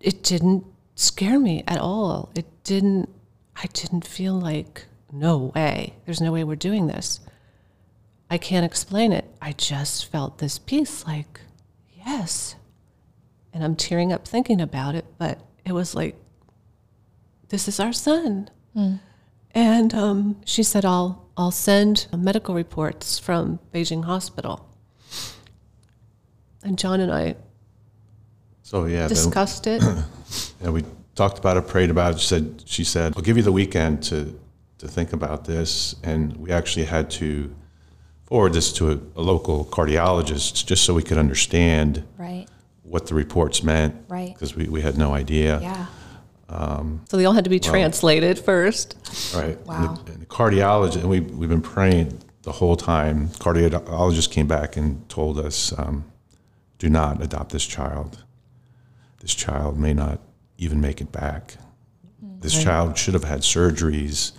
[0.01, 2.31] it didn't scare me at all.
[2.35, 3.09] It didn't,
[3.57, 5.95] I didn't feel like, no way.
[6.05, 7.21] There's no way we're doing this.
[8.31, 9.25] I can't explain it.
[9.41, 11.41] I just felt this peace like,
[12.07, 12.57] yes.
[13.55, 16.15] And I'm tearing up thinking about it, but it was like,
[17.49, 18.51] this is our son.
[19.53, 24.69] And um, she said, I'll, I'll send medical reports from Beijing Hospital.
[26.65, 27.37] And John and I
[28.63, 29.81] So yeah, then, discussed it.
[30.61, 30.83] yeah, we
[31.15, 32.21] talked about it, prayed about it.
[32.21, 34.39] She said, she said, I'll give you the weekend to
[34.79, 37.53] to think about this, and we actually had to
[38.27, 42.47] forward this to a, a local cardiologist just so we could understand Right.
[42.85, 43.97] what the reports meant.
[44.09, 44.33] Right.
[44.33, 45.59] Because we, we had no idea.
[45.61, 45.87] Yeah.
[46.49, 48.97] So they all had to be translated first.
[49.35, 49.61] Right.
[49.67, 49.97] Wow.
[49.97, 53.29] And the, and the cardiologist, and we, we've been praying the whole time.
[53.29, 56.05] Cardiologist came back and told us, um,
[56.79, 58.25] do not adopt this child.
[59.21, 60.21] This child may not
[60.57, 61.57] even make it back.
[62.41, 64.33] This child should have had surgeries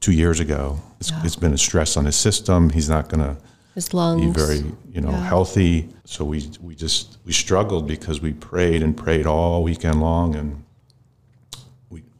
[0.00, 0.80] two years ago.
[0.98, 2.70] It's, it's been a stress on his system.
[2.70, 3.36] He's not going to
[3.74, 4.22] His lungs.
[4.24, 5.90] be very, you know, healthy.
[6.04, 10.64] So we we just we struggled because we prayed and prayed all weekend long, and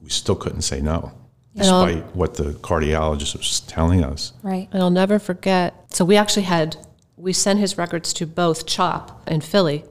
[0.08, 1.12] we we still couldn't say no,
[1.54, 4.32] despite what the cardiologist was telling us.
[4.42, 4.66] Right.
[4.72, 5.74] And I'll never forget.
[5.90, 6.78] So we actually had
[7.18, 9.84] we sent his records to both CHOP and Philly,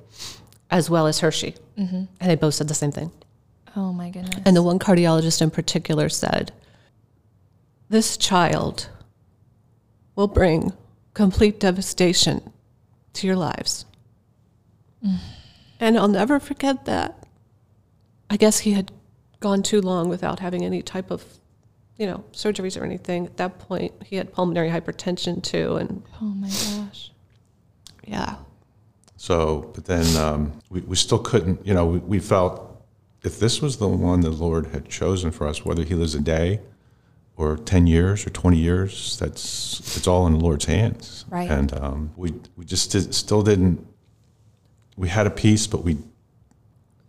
[0.71, 2.05] as well as Hershey, mm-hmm.
[2.19, 3.11] and they both said the same thing.
[3.75, 4.41] Oh my goodness.
[4.43, 6.51] And the one cardiologist in particular said,
[7.87, 8.89] "This child
[10.15, 10.73] will bring
[11.13, 12.51] complete devastation
[13.13, 13.85] to your lives."
[15.79, 17.23] And I'll never forget that.
[18.31, 18.91] I guess he had
[19.39, 21.23] gone too long without having any type of,
[21.97, 23.25] you know, surgeries or anything.
[23.25, 27.11] At that point, he had pulmonary hypertension too, and oh my gosh.
[28.05, 28.35] yeah,
[29.15, 32.67] So, but then um, we, we still couldn't, you know, we, we felt
[33.23, 36.21] if this was the one the Lord had chosen for us, whether he lives a
[36.21, 36.61] day
[37.35, 41.25] or 10 years or 20 years, that's, it's all in the Lord's hands.
[41.29, 41.49] Right.
[41.49, 43.85] And um, we, we just did, still didn't,
[44.95, 45.97] we had a peace, but we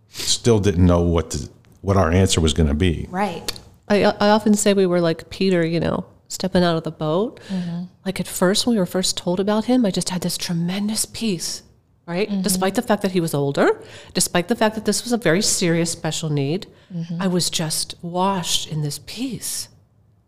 [0.09, 1.49] still didn't know what to,
[1.81, 3.07] what our answer was going to be.
[3.11, 3.53] Right.
[3.89, 7.41] I, I often say we were like Peter, you know, stepping out of the boat.
[7.49, 7.85] Mm-hmm.
[8.05, 11.05] Like at first, when we were first told about him, I just had this tremendous
[11.07, 11.63] peace,
[12.07, 12.29] right?
[12.29, 12.43] Mm-hmm.
[12.43, 13.83] Despite the fact that he was older,
[14.15, 17.21] despite the fact that this was a very serious special need, mm-hmm.
[17.21, 19.69] I was just washed in this peace.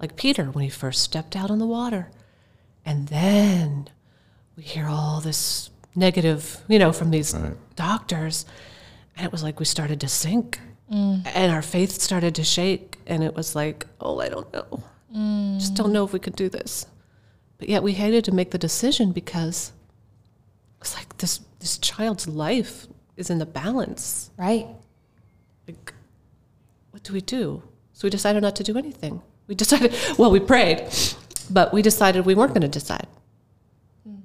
[0.01, 2.11] Like Peter when he first stepped out on the water.
[2.87, 3.91] And then
[4.57, 7.53] we hear all this negative, you know, from these Right.
[7.77, 8.47] doctors.
[9.17, 10.59] And it was like we started to sink
[10.91, 11.23] Mm.
[11.25, 12.99] and our faith started to shake.
[13.07, 14.83] And it was like, oh, I don't know.
[15.15, 15.59] Mm.
[15.59, 16.87] Just don't know if we could do this.
[17.59, 19.73] But yet we hated to make the decision because
[20.81, 24.31] it's like this, this child's life is in the balance.
[24.37, 24.67] Right.
[25.69, 25.93] Like,
[26.91, 27.63] what do we do?
[27.93, 29.21] So we decided not to do anything.
[29.47, 30.89] We decided, well, we prayed,
[31.51, 33.07] but we decided we weren't going to decide.
[34.09, 34.23] Mm.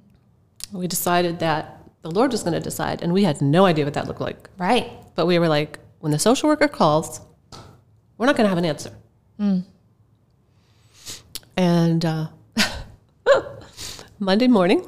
[0.72, 3.96] We decided that the Lord was going to decide, and we had no idea what
[3.96, 4.50] that looked like.
[4.58, 4.92] Right.
[5.16, 7.20] But we were like, when the social worker calls,
[8.20, 8.92] we're not going to have an answer.
[11.58, 12.28] And uh,
[14.20, 14.86] Monday morning,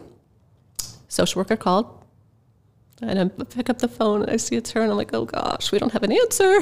[1.07, 2.03] social worker called,
[3.01, 5.25] and I pick up the phone and I see it's her, and I'm like, oh
[5.25, 6.59] gosh, we don't have an answer.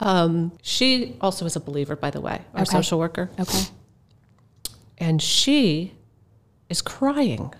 [0.00, 2.70] Um, she also is a believer, by the way, our Okay.
[2.70, 3.62] social worker, Okay.
[4.98, 5.94] and she
[6.68, 7.54] is crying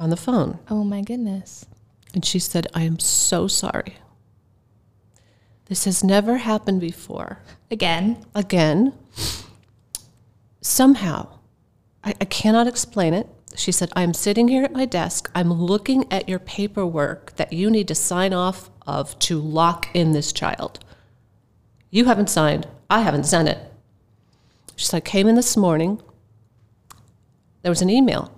[0.00, 0.58] on the phone.
[0.68, 1.64] Oh my goodness.
[2.12, 3.94] And she said, I am so sorry.
[5.70, 7.38] This has never happened before.
[7.70, 8.26] Again.
[8.34, 8.92] Again,
[10.60, 11.28] somehow,
[12.02, 13.28] I, I cannot explain it.
[13.54, 15.30] She said, I'm sitting here at my desk.
[15.32, 20.10] I'm looking at your paperwork that you need to sign off of to lock in
[20.10, 20.84] this child.
[21.88, 22.66] You haven't signed.
[22.90, 23.58] I haven't sent it.
[24.74, 26.02] She said, I came in this morning.
[27.62, 28.36] There was an email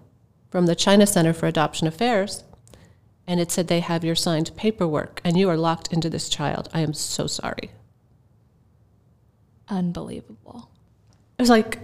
[0.51, 2.45] from the China Center for Adoption Affairs,
[3.27, 6.69] and it said they have your signed paperwork, and you are locked into this child.
[6.75, 7.71] I am so sorry.
[9.69, 10.71] Unbelievable.
[11.39, 11.79] I was like,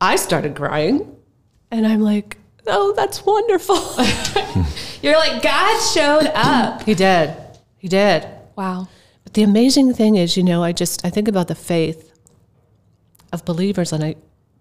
[0.00, 1.16] I started crying,
[1.70, 3.76] and I'm like, oh, that's wonderful.
[5.02, 6.82] You're like, God showed up.
[6.82, 7.36] he did.
[7.78, 8.26] He did.
[8.56, 8.88] wow.
[9.24, 12.12] But the amazing thing is, you know, I just I think about the faith
[13.32, 14.16] of believers, and I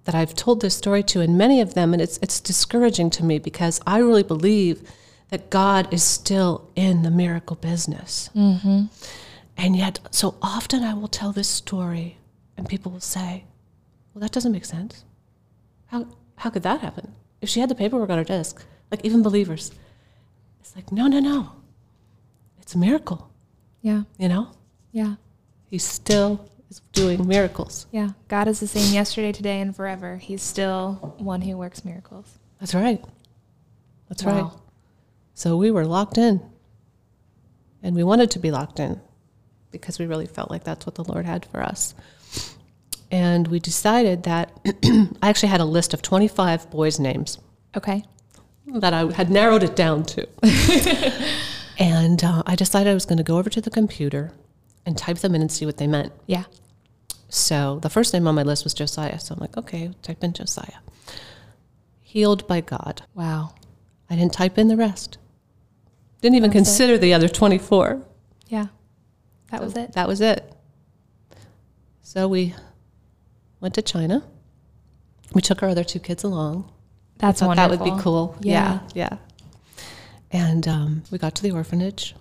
[0.05, 3.23] that I've told this story to, and many of them, and it's it's discouraging to
[3.23, 4.83] me because I really believe
[5.31, 8.29] that God is still in the miracle business.
[8.35, 8.83] Mm-hmm.
[9.57, 12.17] And yet, so often I will tell this story,
[12.57, 13.45] and people will say,
[14.13, 15.03] "Well, that doesn't make sense.
[15.87, 17.13] How how could that happen?
[17.41, 19.71] If she had the paperwork on her desk, like even believers,
[20.59, 21.51] it's like, no, no, no,
[22.59, 23.29] it's a miracle."
[23.81, 24.03] Yeah.
[24.19, 24.51] You know,
[24.91, 25.15] Yeah.
[25.65, 27.87] he still is doing miracles.
[27.91, 28.09] Yeah.
[28.27, 30.17] God is the same yesterday, today, and forever.
[30.17, 32.37] He's still one who works miracles.
[32.59, 33.03] That's right.
[34.07, 34.31] That's Wow.
[34.41, 34.51] right.
[35.33, 36.41] So we were locked in.
[37.83, 39.01] And we wanted to be locked in
[39.71, 41.95] because we really felt like that's what the Lord had for us.
[43.09, 44.51] And we decided that
[45.21, 47.39] I actually had a list of 25 boys' names
[47.75, 48.03] Okay.
[48.67, 50.27] that I had narrowed it down to.
[51.79, 54.31] and uh, I decided I was going to go over to the computer
[54.85, 56.11] and type them in and see what they meant.
[56.27, 56.43] Yeah.
[57.29, 59.19] So the first name on my list was Josiah.
[59.19, 60.79] So I'm like, okay, type in Josiah.
[62.01, 63.03] Healed by God.
[63.15, 63.55] Wow.
[64.09, 65.17] I didn't type in the rest.
[66.21, 66.59] Didn't even was it.
[66.59, 68.01] consider the other 24.
[68.47, 68.67] Yeah.
[69.51, 69.93] That was it.
[69.93, 70.53] That was it.
[72.01, 72.53] So we
[73.59, 74.23] went to China.
[75.33, 76.71] We took our other two kids along.
[77.17, 77.77] That's Thought wonderful.
[77.77, 78.35] that would be cool.
[78.41, 78.79] Yeah.
[78.93, 79.09] Yeah.
[79.11, 79.17] yeah.
[80.31, 82.15] And um, we got to the orphanage.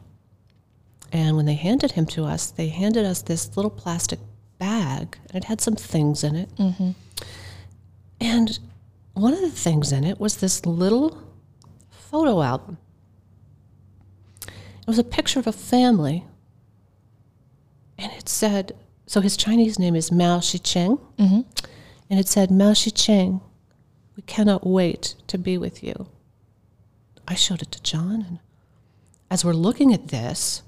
[1.13, 4.21] And when they handed him to us, they handed us this little plastic
[4.59, 6.55] bag and it had some things in it.
[6.57, 6.91] Mm-hmm.
[8.21, 8.59] And
[9.15, 11.23] one of the things in it was this little
[11.91, 12.79] photo album.
[14.91, 16.25] It was a picture of a family.
[17.97, 18.73] And it said,
[19.07, 20.99] so his Chinese name is Mao Xicheng.
[21.17, 21.43] Mm-hmm.
[22.11, 23.41] And it said, Mao Xicheng,
[24.17, 26.09] we cannot wait to be with you.
[27.29, 28.25] I showed it to John.
[28.27, 28.39] And
[29.31, 30.63] as we're looking at this,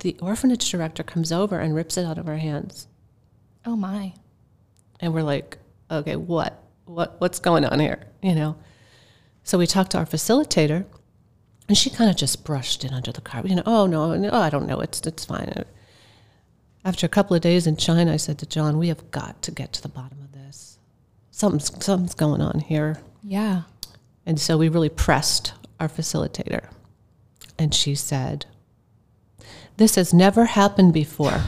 [0.00, 2.88] the orphanage director comes over and rips it out of our hands.
[3.64, 4.12] Oh my.
[4.98, 6.60] And we're like, okay, what?
[6.86, 8.02] What what's going on here?
[8.22, 8.56] You know?
[9.44, 10.84] So we talked to our facilitator
[11.68, 13.50] and she kind of just brushed it under the carpet.
[13.50, 15.64] You know, oh no, no, I don't know, it's it's fine.
[16.84, 19.50] After a couple of days in China, I said to John, we have got to
[19.50, 20.78] get to the bottom of this.
[21.30, 22.98] Something's something's going on here.
[23.22, 23.62] Yeah.
[24.26, 26.68] And so we really pressed our facilitator.
[27.58, 28.46] And she said,
[29.76, 31.40] This has never happened before.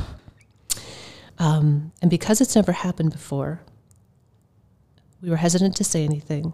[1.38, 3.60] Um, and because it's never happened before,
[5.20, 6.52] we were hesitant to say anything.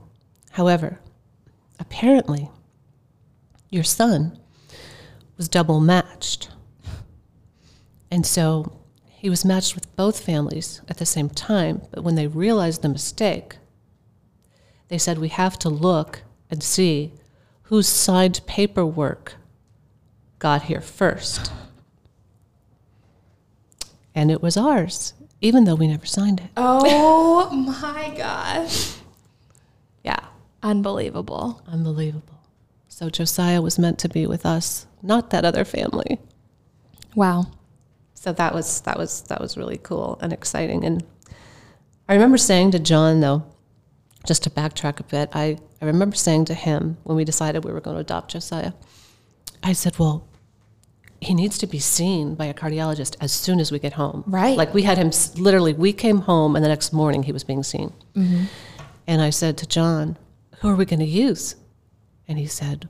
[0.53, 1.01] However,
[1.79, 2.51] apparently,
[3.71, 4.39] your son
[5.37, 6.51] was double matched.
[8.11, 12.27] And so he was matched with both families at the same time, but when they
[12.27, 13.57] realized the mistake,
[14.89, 17.13] they said, We have to look and see
[17.65, 19.35] whose signed paperwork
[20.41, 21.53] got here first.
[24.15, 26.51] And it was ours, even though we never signed it.
[26.57, 27.49] Oh
[27.85, 28.97] my gosh.
[30.03, 30.19] Yeah,
[30.63, 31.63] Unbelievable.
[31.69, 32.40] unbelievable.
[33.01, 36.19] So Josiah was meant to be with us, not that other family.
[37.15, 37.47] Wow.
[38.13, 40.85] So that was that was that was really cool and exciting.
[40.85, 41.03] And
[42.11, 43.43] I remember saying to John though,
[44.27, 47.73] just to backtrack a bit, I, I remember saying to him when we decided we
[47.73, 48.73] were going to adopt Josiah,
[49.63, 50.29] I said, Well,
[51.23, 54.25] he needs to be seen by a cardiologist as soon as we get home.
[54.27, 54.59] Right.
[54.59, 57.63] Like we had him literally, we came home and the next morning he was being
[57.63, 57.95] seen.
[58.15, 58.45] Mm-hmm.
[59.07, 60.19] And I said to John,
[60.59, 61.57] Who are we going to use?
[62.31, 62.89] And he said,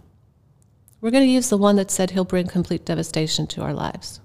[1.01, 4.21] We're going to use the one that said he'll bring complete devastation to our lives.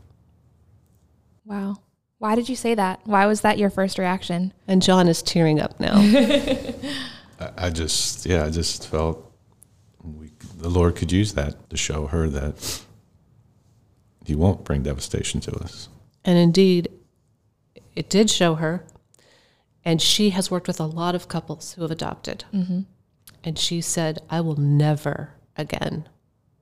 [1.46, 1.78] Wow.
[2.18, 3.00] Why did you say that?
[3.06, 4.52] Why was that your first reaction?
[4.68, 5.94] And John is tearing up now.
[7.40, 9.32] I, I just, yeah, I just felt
[10.04, 12.82] we, the Lord could use that to show her that
[14.26, 15.88] He won't bring devastation to us.
[16.26, 16.90] and indeed,
[17.96, 18.86] it did show her.
[19.86, 22.44] And she has worked with a lot of couples who have adopted.
[22.54, 22.82] Mm-hmm.
[23.46, 26.10] And she said, I will never again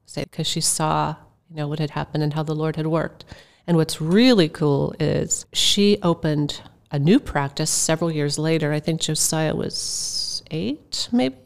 [0.06, 1.16] say, because she saw,
[1.50, 3.24] you know, what had happened and how the Lord had worked.
[3.66, 8.74] And what's really cool is she opened a new practice several years later.
[8.74, 11.38] I think Josiah was eight, maybe.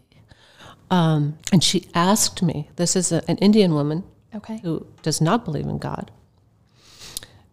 [0.90, 4.60] Um, and she asked me, this is a, an Indian woman Okay.
[4.64, 6.12] who does not believe in God.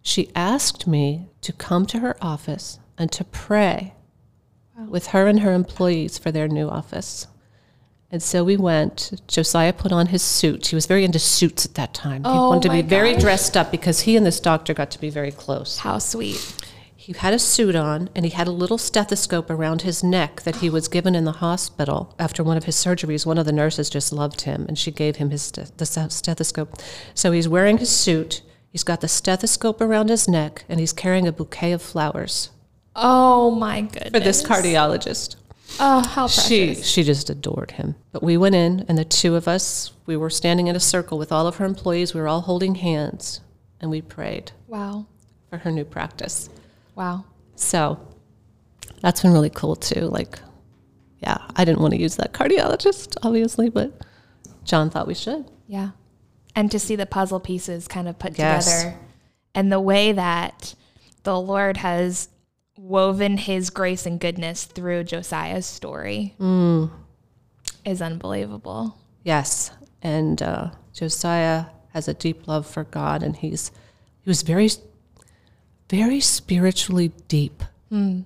[0.03, 3.95] She asked me to come to her office and to pray
[4.89, 7.27] with her and her employees for their new office.
[8.15, 9.21] And so we went.
[9.27, 10.69] Josiah put on his suit.
[10.69, 12.23] He was very into suits at that time.
[12.25, 15.01] Oh he wanted to be very dressed up because he and this doctor got to
[15.01, 15.79] be very close.
[15.79, 16.55] How sweet.
[16.95, 20.55] He had a suit on and he had a little stethoscope around his neck that
[20.59, 23.27] he was given in the hospital after one of his surgeries.
[23.27, 26.77] One of the nurses just loved him and she gave him his st- the stethoscope.
[27.15, 31.27] So he's wearing his suit, he's got the stethoscope around his neck, and he's carrying
[31.27, 32.51] a bouquet of flowers
[32.95, 34.11] Oh my goodness.
[34.13, 35.35] for this cardiologist.
[35.81, 36.47] Oh, how precious.
[36.47, 37.97] She she just adored him.
[38.13, 41.19] But we went in and the two of us, we were standing in a circle
[41.19, 42.15] with all of her employees.
[42.15, 43.41] We were all holding hands
[43.81, 45.07] and we prayed wow.
[45.51, 46.49] for her new practice.
[46.95, 47.25] Wow.
[47.57, 47.99] So
[49.01, 50.03] that's been really cool too.
[50.03, 50.39] Like,
[51.19, 53.93] yeah, I didn't want to use that cardiologist, obviously, but
[54.65, 55.51] John thought we should.
[55.67, 55.91] Yeah.
[56.57, 58.67] And to see the puzzle pieces kind of put Yes.
[58.83, 58.99] together
[59.55, 60.75] and the way that
[61.25, 62.29] the Lord has
[62.85, 66.91] woven his grace and goodness through Josiah's story mm.
[67.85, 68.99] is unbelievable.
[69.23, 69.71] Yes,
[70.03, 73.71] and uh, Josiah has a deep love for God, and he's
[74.21, 74.69] he was very,
[75.89, 78.21] very spiritually deep hmm.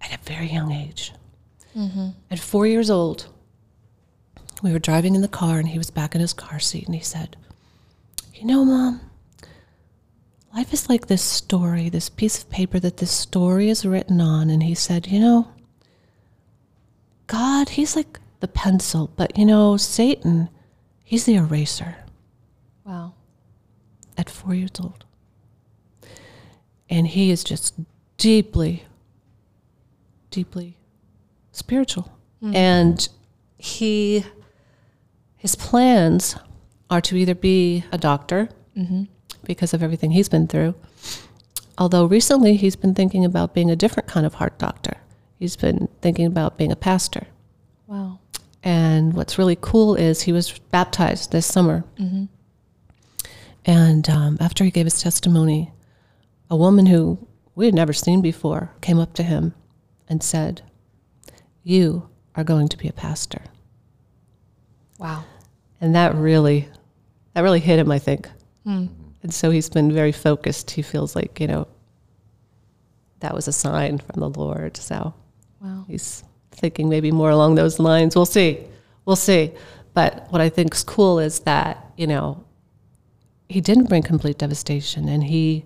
[0.00, 1.12] at a very young age.
[1.76, 2.08] Mm-hmm.
[2.30, 3.28] At four years old,
[4.62, 6.94] we were driving in the car, and he was back in his car seat, and
[6.94, 7.36] he said,
[8.34, 9.07] "You know, Mom."
[10.58, 14.50] Life is like this story, this piece of paper that this story is written on.
[14.50, 15.52] And he said, You know,
[17.28, 20.48] God, he's like the pencil, but you know, Satan,
[21.04, 21.98] he's the eraser
[22.84, 23.14] Wow.
[24.16, 25.04] at four years old.
[26.90, 27.74] And he is just
[28.16, 28.82] deeply,
[30.32, 30.76] deeply
[31.52, 32.10] spiritual.
[32.42, 32.56] Mm-hmm.
[32.56, 33.08] And
[33.58, 34.24] he,
[35.36, 36.34] his plans
[36.90, 39.04] are to either be a doctor mm-hmm.
[39.48, 40.76] Because of everything he's been through,
[41.78, 44.96] Although recently he's been thinking about being a different kind of heart doctor.
[45.38, 47.28] He's been thinking about being a pastor.
[47.86, 48.18] Wow.
[48.64, 51.84] And what's really cool is he was baptized this summer.
[51.96, 52.24] Mm-hmm.
[53.64, 55.70] And um, after he gave his testimony,
[56.50, 57.24] a woman who
[57.54, 59.54] we had never seen before came up to him
[60.08, 60.62] and said,
[61.62, 63.42] You are going to be a pastor.
[64.98, 65.24] Wow.
[65.80, 66.68] And that really,
[67.34, 68.28] that really hit him, I think.
[68.66, 68.88] Mm.
[69.22, 70.70] And so he's been very focused.
[70.70, 71.66] He feels like, you know,
[73.20, 74.76] that was a sign from the Lord.
[74.76, 75.14] So
[75.60, 75.84] wow.
[75.88, 78.14] he's thinking maybe more along those lines.
[78.14, 78.64] We'll see.
[79.04, 79.52] We'll see.
[79.94, 82.44] But what I think is cool is that, you know,
[83.48, 85.64] he didn't bring complete devastation and he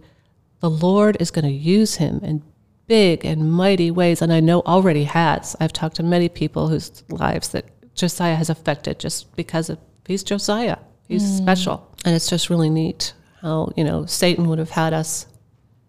[0.60, 2.42] the Lord is going to use him in
[2.86, 5.56] big and mighty ways and I know already has.
[5.58, 10.22] I've talked to many people whose lives that Josiah has affected just because of he's
[10.22, 10.78] Josiah.
[11.08, 11.38] He's mm.
[11.38, 11.94] special.
[12.04, 13.12] And it's just really neat
[13.42, 15.26] how, you know, Satan would have had us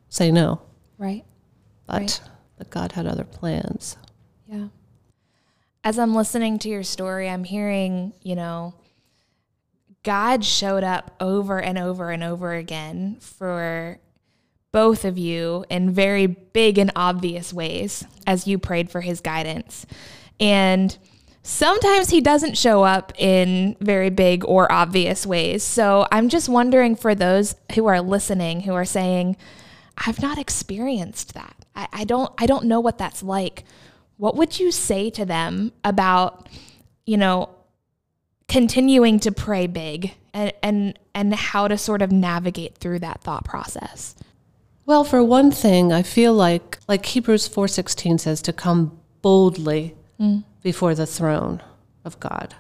[0.10, 0.62] say no.
[0.98, 1.24] Right.
[1.86, 2.22] But right.
[2.58, 3.96] but God had other plans.
[4.48, 4.68] Yeah
[5.84, 8.74] as I'm listening to your story, I'm hearing, you know,
[10.04, 14.00] God showed up over and over and over again for
[14.72, 19.86] both of you in very big and obvious ways as you prayed for his guidance.
[20.40, 20.98] And
[21.44, 25.64] sometimes he doesn't show up in very big or obvious ways.
[25.64, 29.38] So I'm just wondering for those who are listening, who are saying,
[29.98, 31.56] I've not experienced that.
[31.76, 33.64] I, I don't I don't know what that's like
[34.18, 36.48] what would you say to them about,
[37.06, 37.50] you know,
[38.48, 43.44] continuing to pray big and and and how to sort of navigate through that thought
[43.44, 44.16] process?
[44.86, 50.44] Well, for one thing, I feel like like Hebrews 4:16 says to come boldly mm.
[50.64, 51.62] Before the throne
[52.04, 52.56] of God.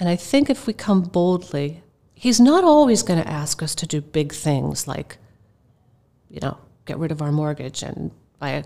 [0.00, 1.82] And I think if we come boldly,
[2.14, 5.18] he's not always going to ask us to do big things like
[6.30, 8.64] you know, get rid of our mortgage and buy a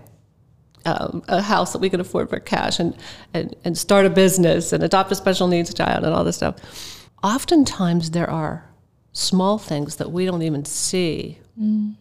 [0.85, 2.97] um, a house that we can afford for cash and,
[3.33, 7.07] and, and start a business and adopt a special needs child and all this stuff.
[7.23, 8.69] Oftentimes, there are
[9.13, 11.95] small things that we don't even see mm.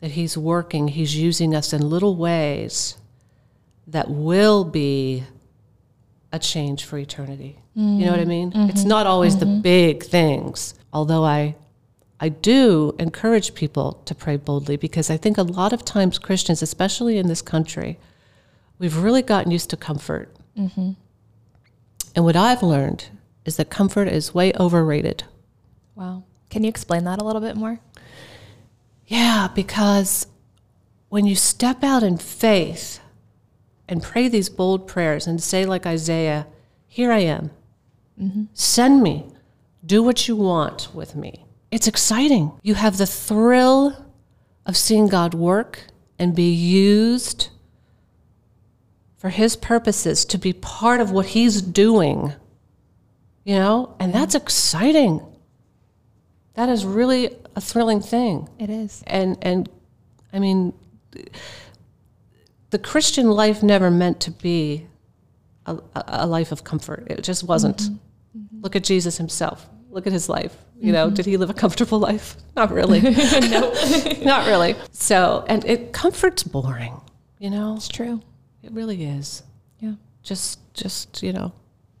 [0.00, 2.98] that He's working, He's using us in little ways
[3.90, 5.24] that will be
[6.32, 7.58] a change for eternity.
[7.76, 7.98] Mm.
[7.98, 8.52] You know what I mean?
[8.52, 8.70] Mm-hmm.
[8.70, 9.56] It's not always mm-hmm.
[9.56, 11.56] the big things, although I
[12.22, 16.60] I do encourage people to pray boldly because I think a lot of times Christians,
[16.60, 17.98] especially in this country,
[18.78, 20.28] we've really gotten used to comfort.
[20.56, 20.92] Mm-hmm.
[22.14, 23.06] And what I've learned
[23.46, 25.24] is that comfort is way overrated.
[25.94, 26.24] Wow.
[26.50, 27.80] Can you explain that a little bit more?
[29.06, 30.26] Yeah, because
[31.08, 33.00] when you step out in faith
[33.90, 36.46] and pray these bold prayers and say, like Isaiah,
[36.88, 37.50] Here I am,
[38.18, 38.44] mm-hmm.
[38.54, 39.26] send me,
[39.84, 42.52] do what you want with me it's exciting.
[42.62, 44.06] You have the thrill
[44.66, 45.84] of seeing God work
[46.18, 47.48] and be used
[49.16, 52.32] for His purposes to be part of what He's doing.
[53.44, 55.24] You know, and that's exciting.
[56.54, 58.48] That is really a thrilling thing.
[58.58, 59.02] It is.
[59.06, 59.68] And and
[60.32, 60.72] I mean
[62.70, 64.86] the Christian life never meant to be
[65.66, 67.06] a, a life of comfort.
[67.08, 67.78] It just wasn't.
[67.78, 67.94] Mm-hmm.
[68.38, 68.60] Mm-hmm.
[68.62, 69.68] Look at Jesus himself.
[69.90, 70.56] Look at his life.
[70.78, 71.14] You know, mm-hmm.
[71.14, 72.36] did he live a comfortable life?
[72.56, 73.00] Not really.
[73.02, 73.72] no,
[74.22, 74.74] not really.
[74.92, 76.98] So, and it comfort's boring.
[77.38, 78.22] You know, it's true.
[78.62, 79.42] It really is.
[79.78, 79.94] Yeah.
[80.22, 81.52] Just, just you know,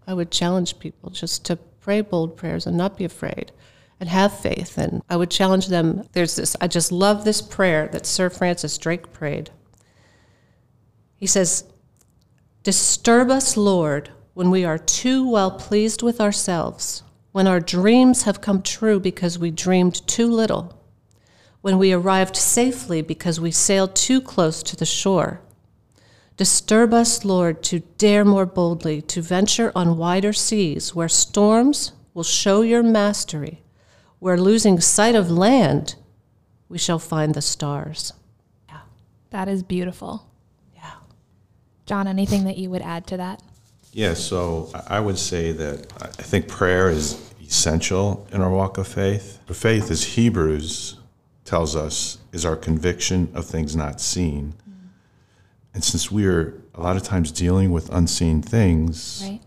[0.06, 3.52] I would challenge people just to pray bold prayers and not be afraid,
[3.98, 4.78] and have faith.
[4.78, 6.06] And I would challenge them.
[6.12, 6.56] There's this.
[6.60, 9.50] I just love this prayer that Sir Francis Drake prayed.
[11.20, 11.62] He says,
[12.64, 18.40] "Disturb us, Lord, when we are too well pleased with ourselves." when our dreams have
[18.40, 20.76] come true because we dreamed too little,
[21.60, 25.40] when we arrived safely because we sailed too close to the shore.
[26.36, 32.24] Disturb us, Lord, to dare more boldly, to venture on wider seas where storms will
[32.24, 33.62] show your mastery,
[34.18, 35.96] where losing sight of land,
[36.68, 38.12] we shall find the stars.
[38.68, 38.80] Yeah.
[39.30, 40.29] That is beautiful.
[41.90, 43.42] John, anything that you would add to that?
[43.92, 48.86] Yeah, so I would say that I think prayer is essential in our walk of
[48.86, 49.44] faith.
[49.48, 51.00] The faith, as Hebrews
[51.44, 54.54] tells us, is our conviction of things not seen.
[54.70, 54.88] Mm.
[55.74, 59.40] And since we are a lot of times dealing with unseen things, right.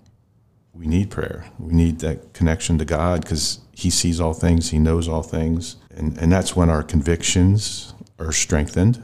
[0.74, 1.46] we need prayer.
[1.58, 5.78] We need that connection to God because He sees all things, He knows all things.
[5.96, 9.02] And, and that's when our convictions are strengthened.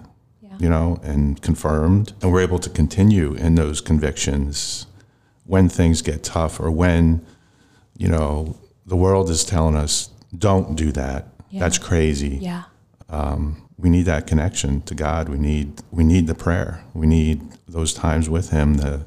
[0.60, 2.14] You know, and confirmed.
[2.22, 4.86] And we're able to continue in those convictions
[5.46, 7.26] when things get tough or when,
[7.98, 11.28] you know, the world is telling us, don't do that.
[11.50, 11.62] Yeah.
[11.62, 12.38] That's crazy.
[12.42, 12.64] Yeah.
[13.10, 15.30] um, we need that connection to God.
[15.30, 16.84] We need we need the prayer.
[16.94, 19.06] We need those times with Him that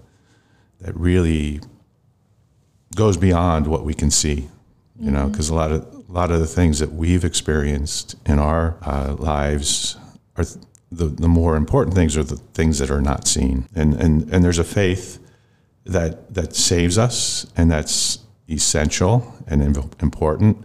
[0.80, 1.60] that really
[2.96, 4.48] goes beyond what we can see.
[4.98, 8.38] You know, because a lot of a lot of the things that we've experienced in
[8.38, 9.96] our uh, lives
[10.36, 13.66] are th- the the more important things are the things that are not seen.
[13.74, 15.18] And and and there's a faith
[15.84, 18.18] that that saves us, and that's
[18.48, 19.62] essential and
[20.00, 20.58] important.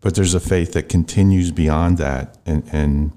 [0.00, 3.12] But there's a faith that continues beyond that, and and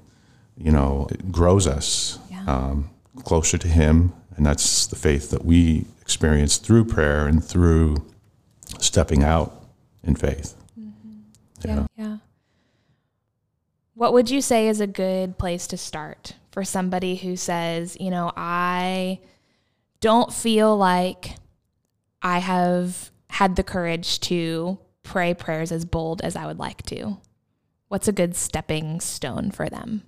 [0.57, 2.43] you know it grows us Yeah.
[2.45, 2.89] um,
[3.23, 8.05] closer to Him, and that's the faith that we experience through prayer and through
[8.79, 9.63] stepping out
[10.03, 10.55] in faith.
[11.65, 11.85] Yeah.
[11.97, 12.17] Yeah.
[13.95, 18.11] What would you say is a good place to start for somebody who says, you
[18.11, 19.19] know, I
[20.01, 21.35] don't feel like
[22.21, 27.17] I have had the courage to pray prayers as bold as I would like to?
[27.87, 30.03] What's a good stepping stone for them?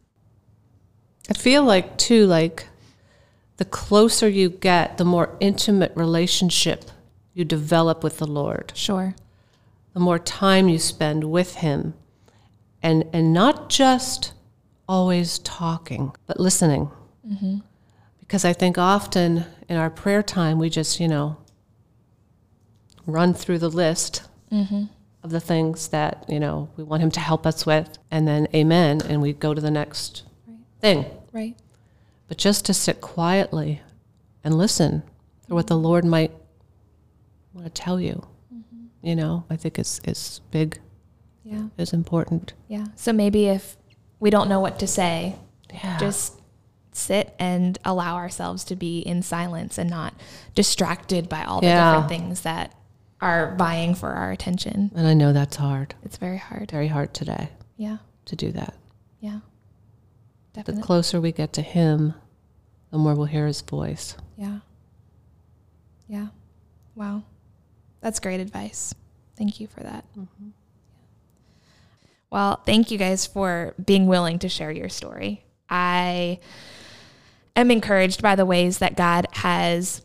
[1.27, 2.67] I feel like too, like
[3.57, 6.85] the closer you get, the more intimate relationship
[7.33, 8.71] you develop with the Lord.
[8.75, 9.15] Sure.
[9.93, 11.95] the more time you spend with him
[12.83, 14.34] and and not just
[14.87, 16.89] always talking but listening
[17.27, 17.57] mm-hmm.
[18.19, 21.37] because i think often in our prayer time we just you know
[23.07, 24.83] run through the list mm-hmm.
[25.23, 28.47] of the things that you know we want him to help us with and then
[28.53, 30.23] amen and we go to the next
[30.81, 31.55] thing Right.
[32.27, 33.81] but just to sit quietly
[34.43, 35.03] and listen
[35.47, 36.31] for what the lord might
[37.53, 38.85] want to tell you mm-hmm.
[39.01, 40.79] you know i think is is big
[41.43, 41.67] Yeah.
[41.77, 42.53] is important.
[42.67, 42.87] Yeah.
[42.95, 43.77] So maybe if
[44.19, 45.35] we don't know what to say,
[45.73, 45.97] Yeah.
[45.97, 46.33] just
[46.91, 50.13] sit and allow ourselves to be in silence and not
[50.53, 51.91] distracted by all the Yeah.
[51.91, 52.73] different things that
[53.21, 54.91] are vying for our attention.
[54.95, 55.95] and I know that's hard.
[56.03, 56.71] It's very hard.
[56.71, 57.97] Very hard today Yeah.
[58.25, 58.75] to do that.
[59.19, 59.39] Yeah.
[60.53, 60.81] Definitely.
[60.81, 62.13] The closer we get to him,
[62.91, 64.15] the more we'll hear his voice.
[64.37, 64.59] Yeah.
[66.07, 66.27] Yeah.
[66.95, 67.23] Wow.
[68.01, 68.93] That's great advice.
[69.37, 70.05] Thank you for that.
[70.17, 70.49] Mm-hmm.
[72.31, 75.45] Well, thank you guys for being willing to share your story.
[75.69, 76.39] I
[77.55, 80.01] am encouraged by the ways that God has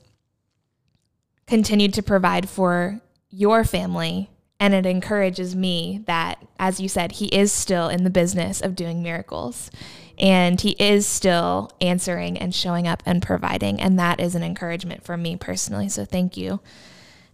[1.46, 3.00] continued to provide for
[3.30, 4.30] your family.
[4.58, 8.76] And it encourages me that, as you said, He is still in the business of
[8.76, 9.70] doing miracles
[10.18, 13.80] and He is still answering and showing up and providing.
[13.80, 15.88] And that is an encouragement for me personally.
[15.88, 16.60] So thank you.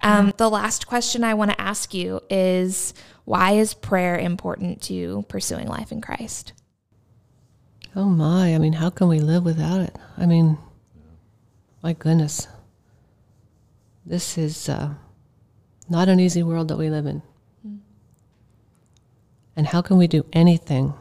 [0.02, 2.94] Um, the last question I want to ask you is
[3.26, 6.52] why is prayer important to pursuing life in Christ?
[7.96, 9.96] Oh my, I mean, how can we live without it?
[10.16, 10.58] I mean,
[11.82, 12.46] my goodness.
[14.04, 14.94] This is uh,
[15.88, 17.20] not an easy world that we live in.
[19.56, 20.94] And how can we do anything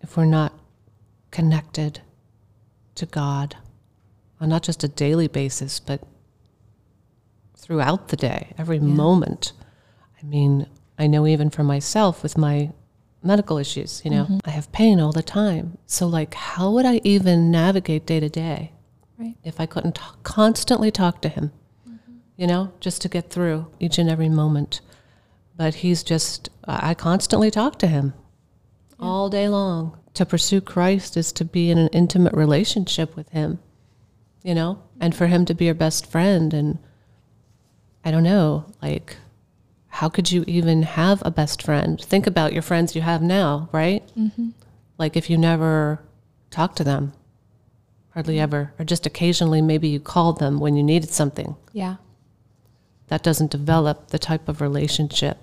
[0.00, 0.52] if we're not
[1.30, 2.00] connected
[2.96, 3.56] to God
[4.40, 6.02] on not just a daily basis, but
[7.54, 9.52] throughout the day, every moment?
[10.20, 10.66] I mean,
[11.00, 12.70] I know even for myself with my
[13.22, 14.38] medical issues, you know, mm-hmm.
[14.44, 15.78] I have pain all the time.
[15.86, 18.72] So, like, how would I even navigate day to day
[19.18, 19.36] Right.
[19.42, 21.52] if I couldn't constantly talk to him,
[21.88, 22.12] mm-hmm.
[22.36, 24.82] you know, just to get through each and every moment?
[25.56, 28.12] But he's just, I I constantly talk to him
[28.98, 29.96] all day long.
[30.14, 33.58] To pursue Christ is to be in an intimate relationship with him,
[34.42, 36.52] you know, and for him to be your best friend.
[36.52, 36.78] And
[38.04, 39.16] I don't know, like,
[39.90, 42.00] how could you even have a best friend?
[42.00, 44.02] Think about your friends you have now, right?
[44.16, 44.50] Mm-hmm.
[44.98, 46.00] Like if you never
[46.50, 47.12] talk to them,
[48.14, 51.56] hardly ever, or just occasionally maybe you called them when you needed something.
[51.72, 51.96] Yeah.
[53.08, 55.38] That doesn't develop the type of relationship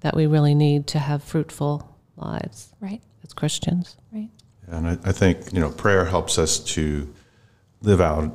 [0.00, 3.00] that we really need to have fruitful lives Right.
[3.22, 3.96] as Christians.
[4.12, 4.30] Right.
[4.66, 7.12] And I, I think you know prayer helps us to
[7.82, 8.32] live out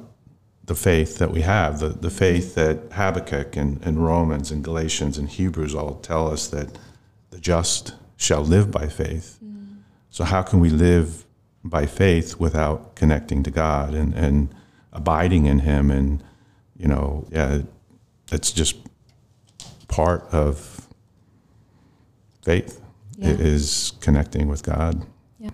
[0.68, 5.18] the faith that we have, the, the faith that Habakkuk and, and Romans and Galatians
[5.18, 6.78] and Hebrews all tell us that
[7.32, 9.40] the just shall live by faith.
[9.44, 9.78] Mm.
[10.10, 11.26] So how can we live
[11.64, 14.54] by faith without connecting to God and, and
[14.92, 15.90] abiding in Him?
[15.90, 16.22] And
[16.78, 17.62] you know, yeah,
[18.32, 18.76] it's just
[19.88, 20.86] part of
[22.44, 22.82] faith
[23.18, 23.30] Yeah.
[23.30, 25.06] is connecting with God.
[25.40, 25.52] Yeah.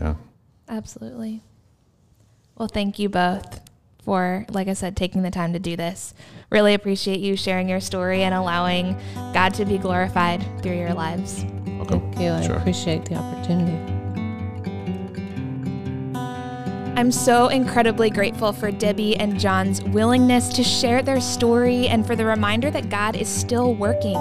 [0.00, 0.14] Yeah.
[0.70, 1.42] Absolutely.
[2.56, 3.67] Well, thank you both
[4.08, 6.14] for, like I said, taking the time to do this.
[6.48, 8.96] Really appreciate you sharing your story and allowing
[9.34, 11.44] God to be glorified through your lives.
[11.76, 12.00] Welcome.
[12.12, 12.30] Thank you.
[12.32, 12.56] I Sure.
[12.56, 13.76] appreciate the opportunity.
[16.96, 22.16] I'm so incredibly grateful for Debbie and John's willingness to share their story and for
[22.16, 24.16] the reminder that God is still working.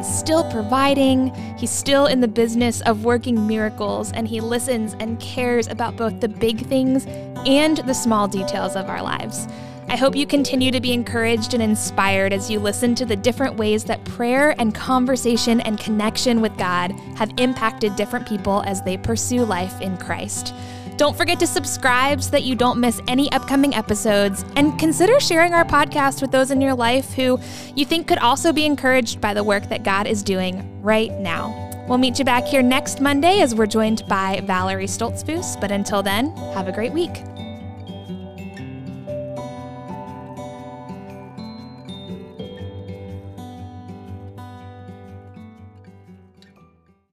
[0.00, 5.20] He's still providing, He's still in the business of working miracles, and He listens and
[5.20, 7.04] cares about both the big things
[7.44, 9.46] and the small details of our lives.
[9.90, 13.56] I hope you continue to be encouraged and inspired as you listen to the different
[13.56, 18.96] ways that prayer and conversation and connection with God have impacted different people as they
[18.96, 20.54] pursue life in Christ.
[21.00, 25.54] Don't forget to subscribe so that you don't miss any upcoming episodes, and consider sharing
[25.54, 27.40] our podcast with those in your life who
[27.74, 31.86] you think could also be encouraged by the work that God is doing right now.
[31.88, 36.02] We'll meet you back here next Monday as we're joined by Valerie Stoltzfus, but until
[36.02, 37.22] then, have a great week.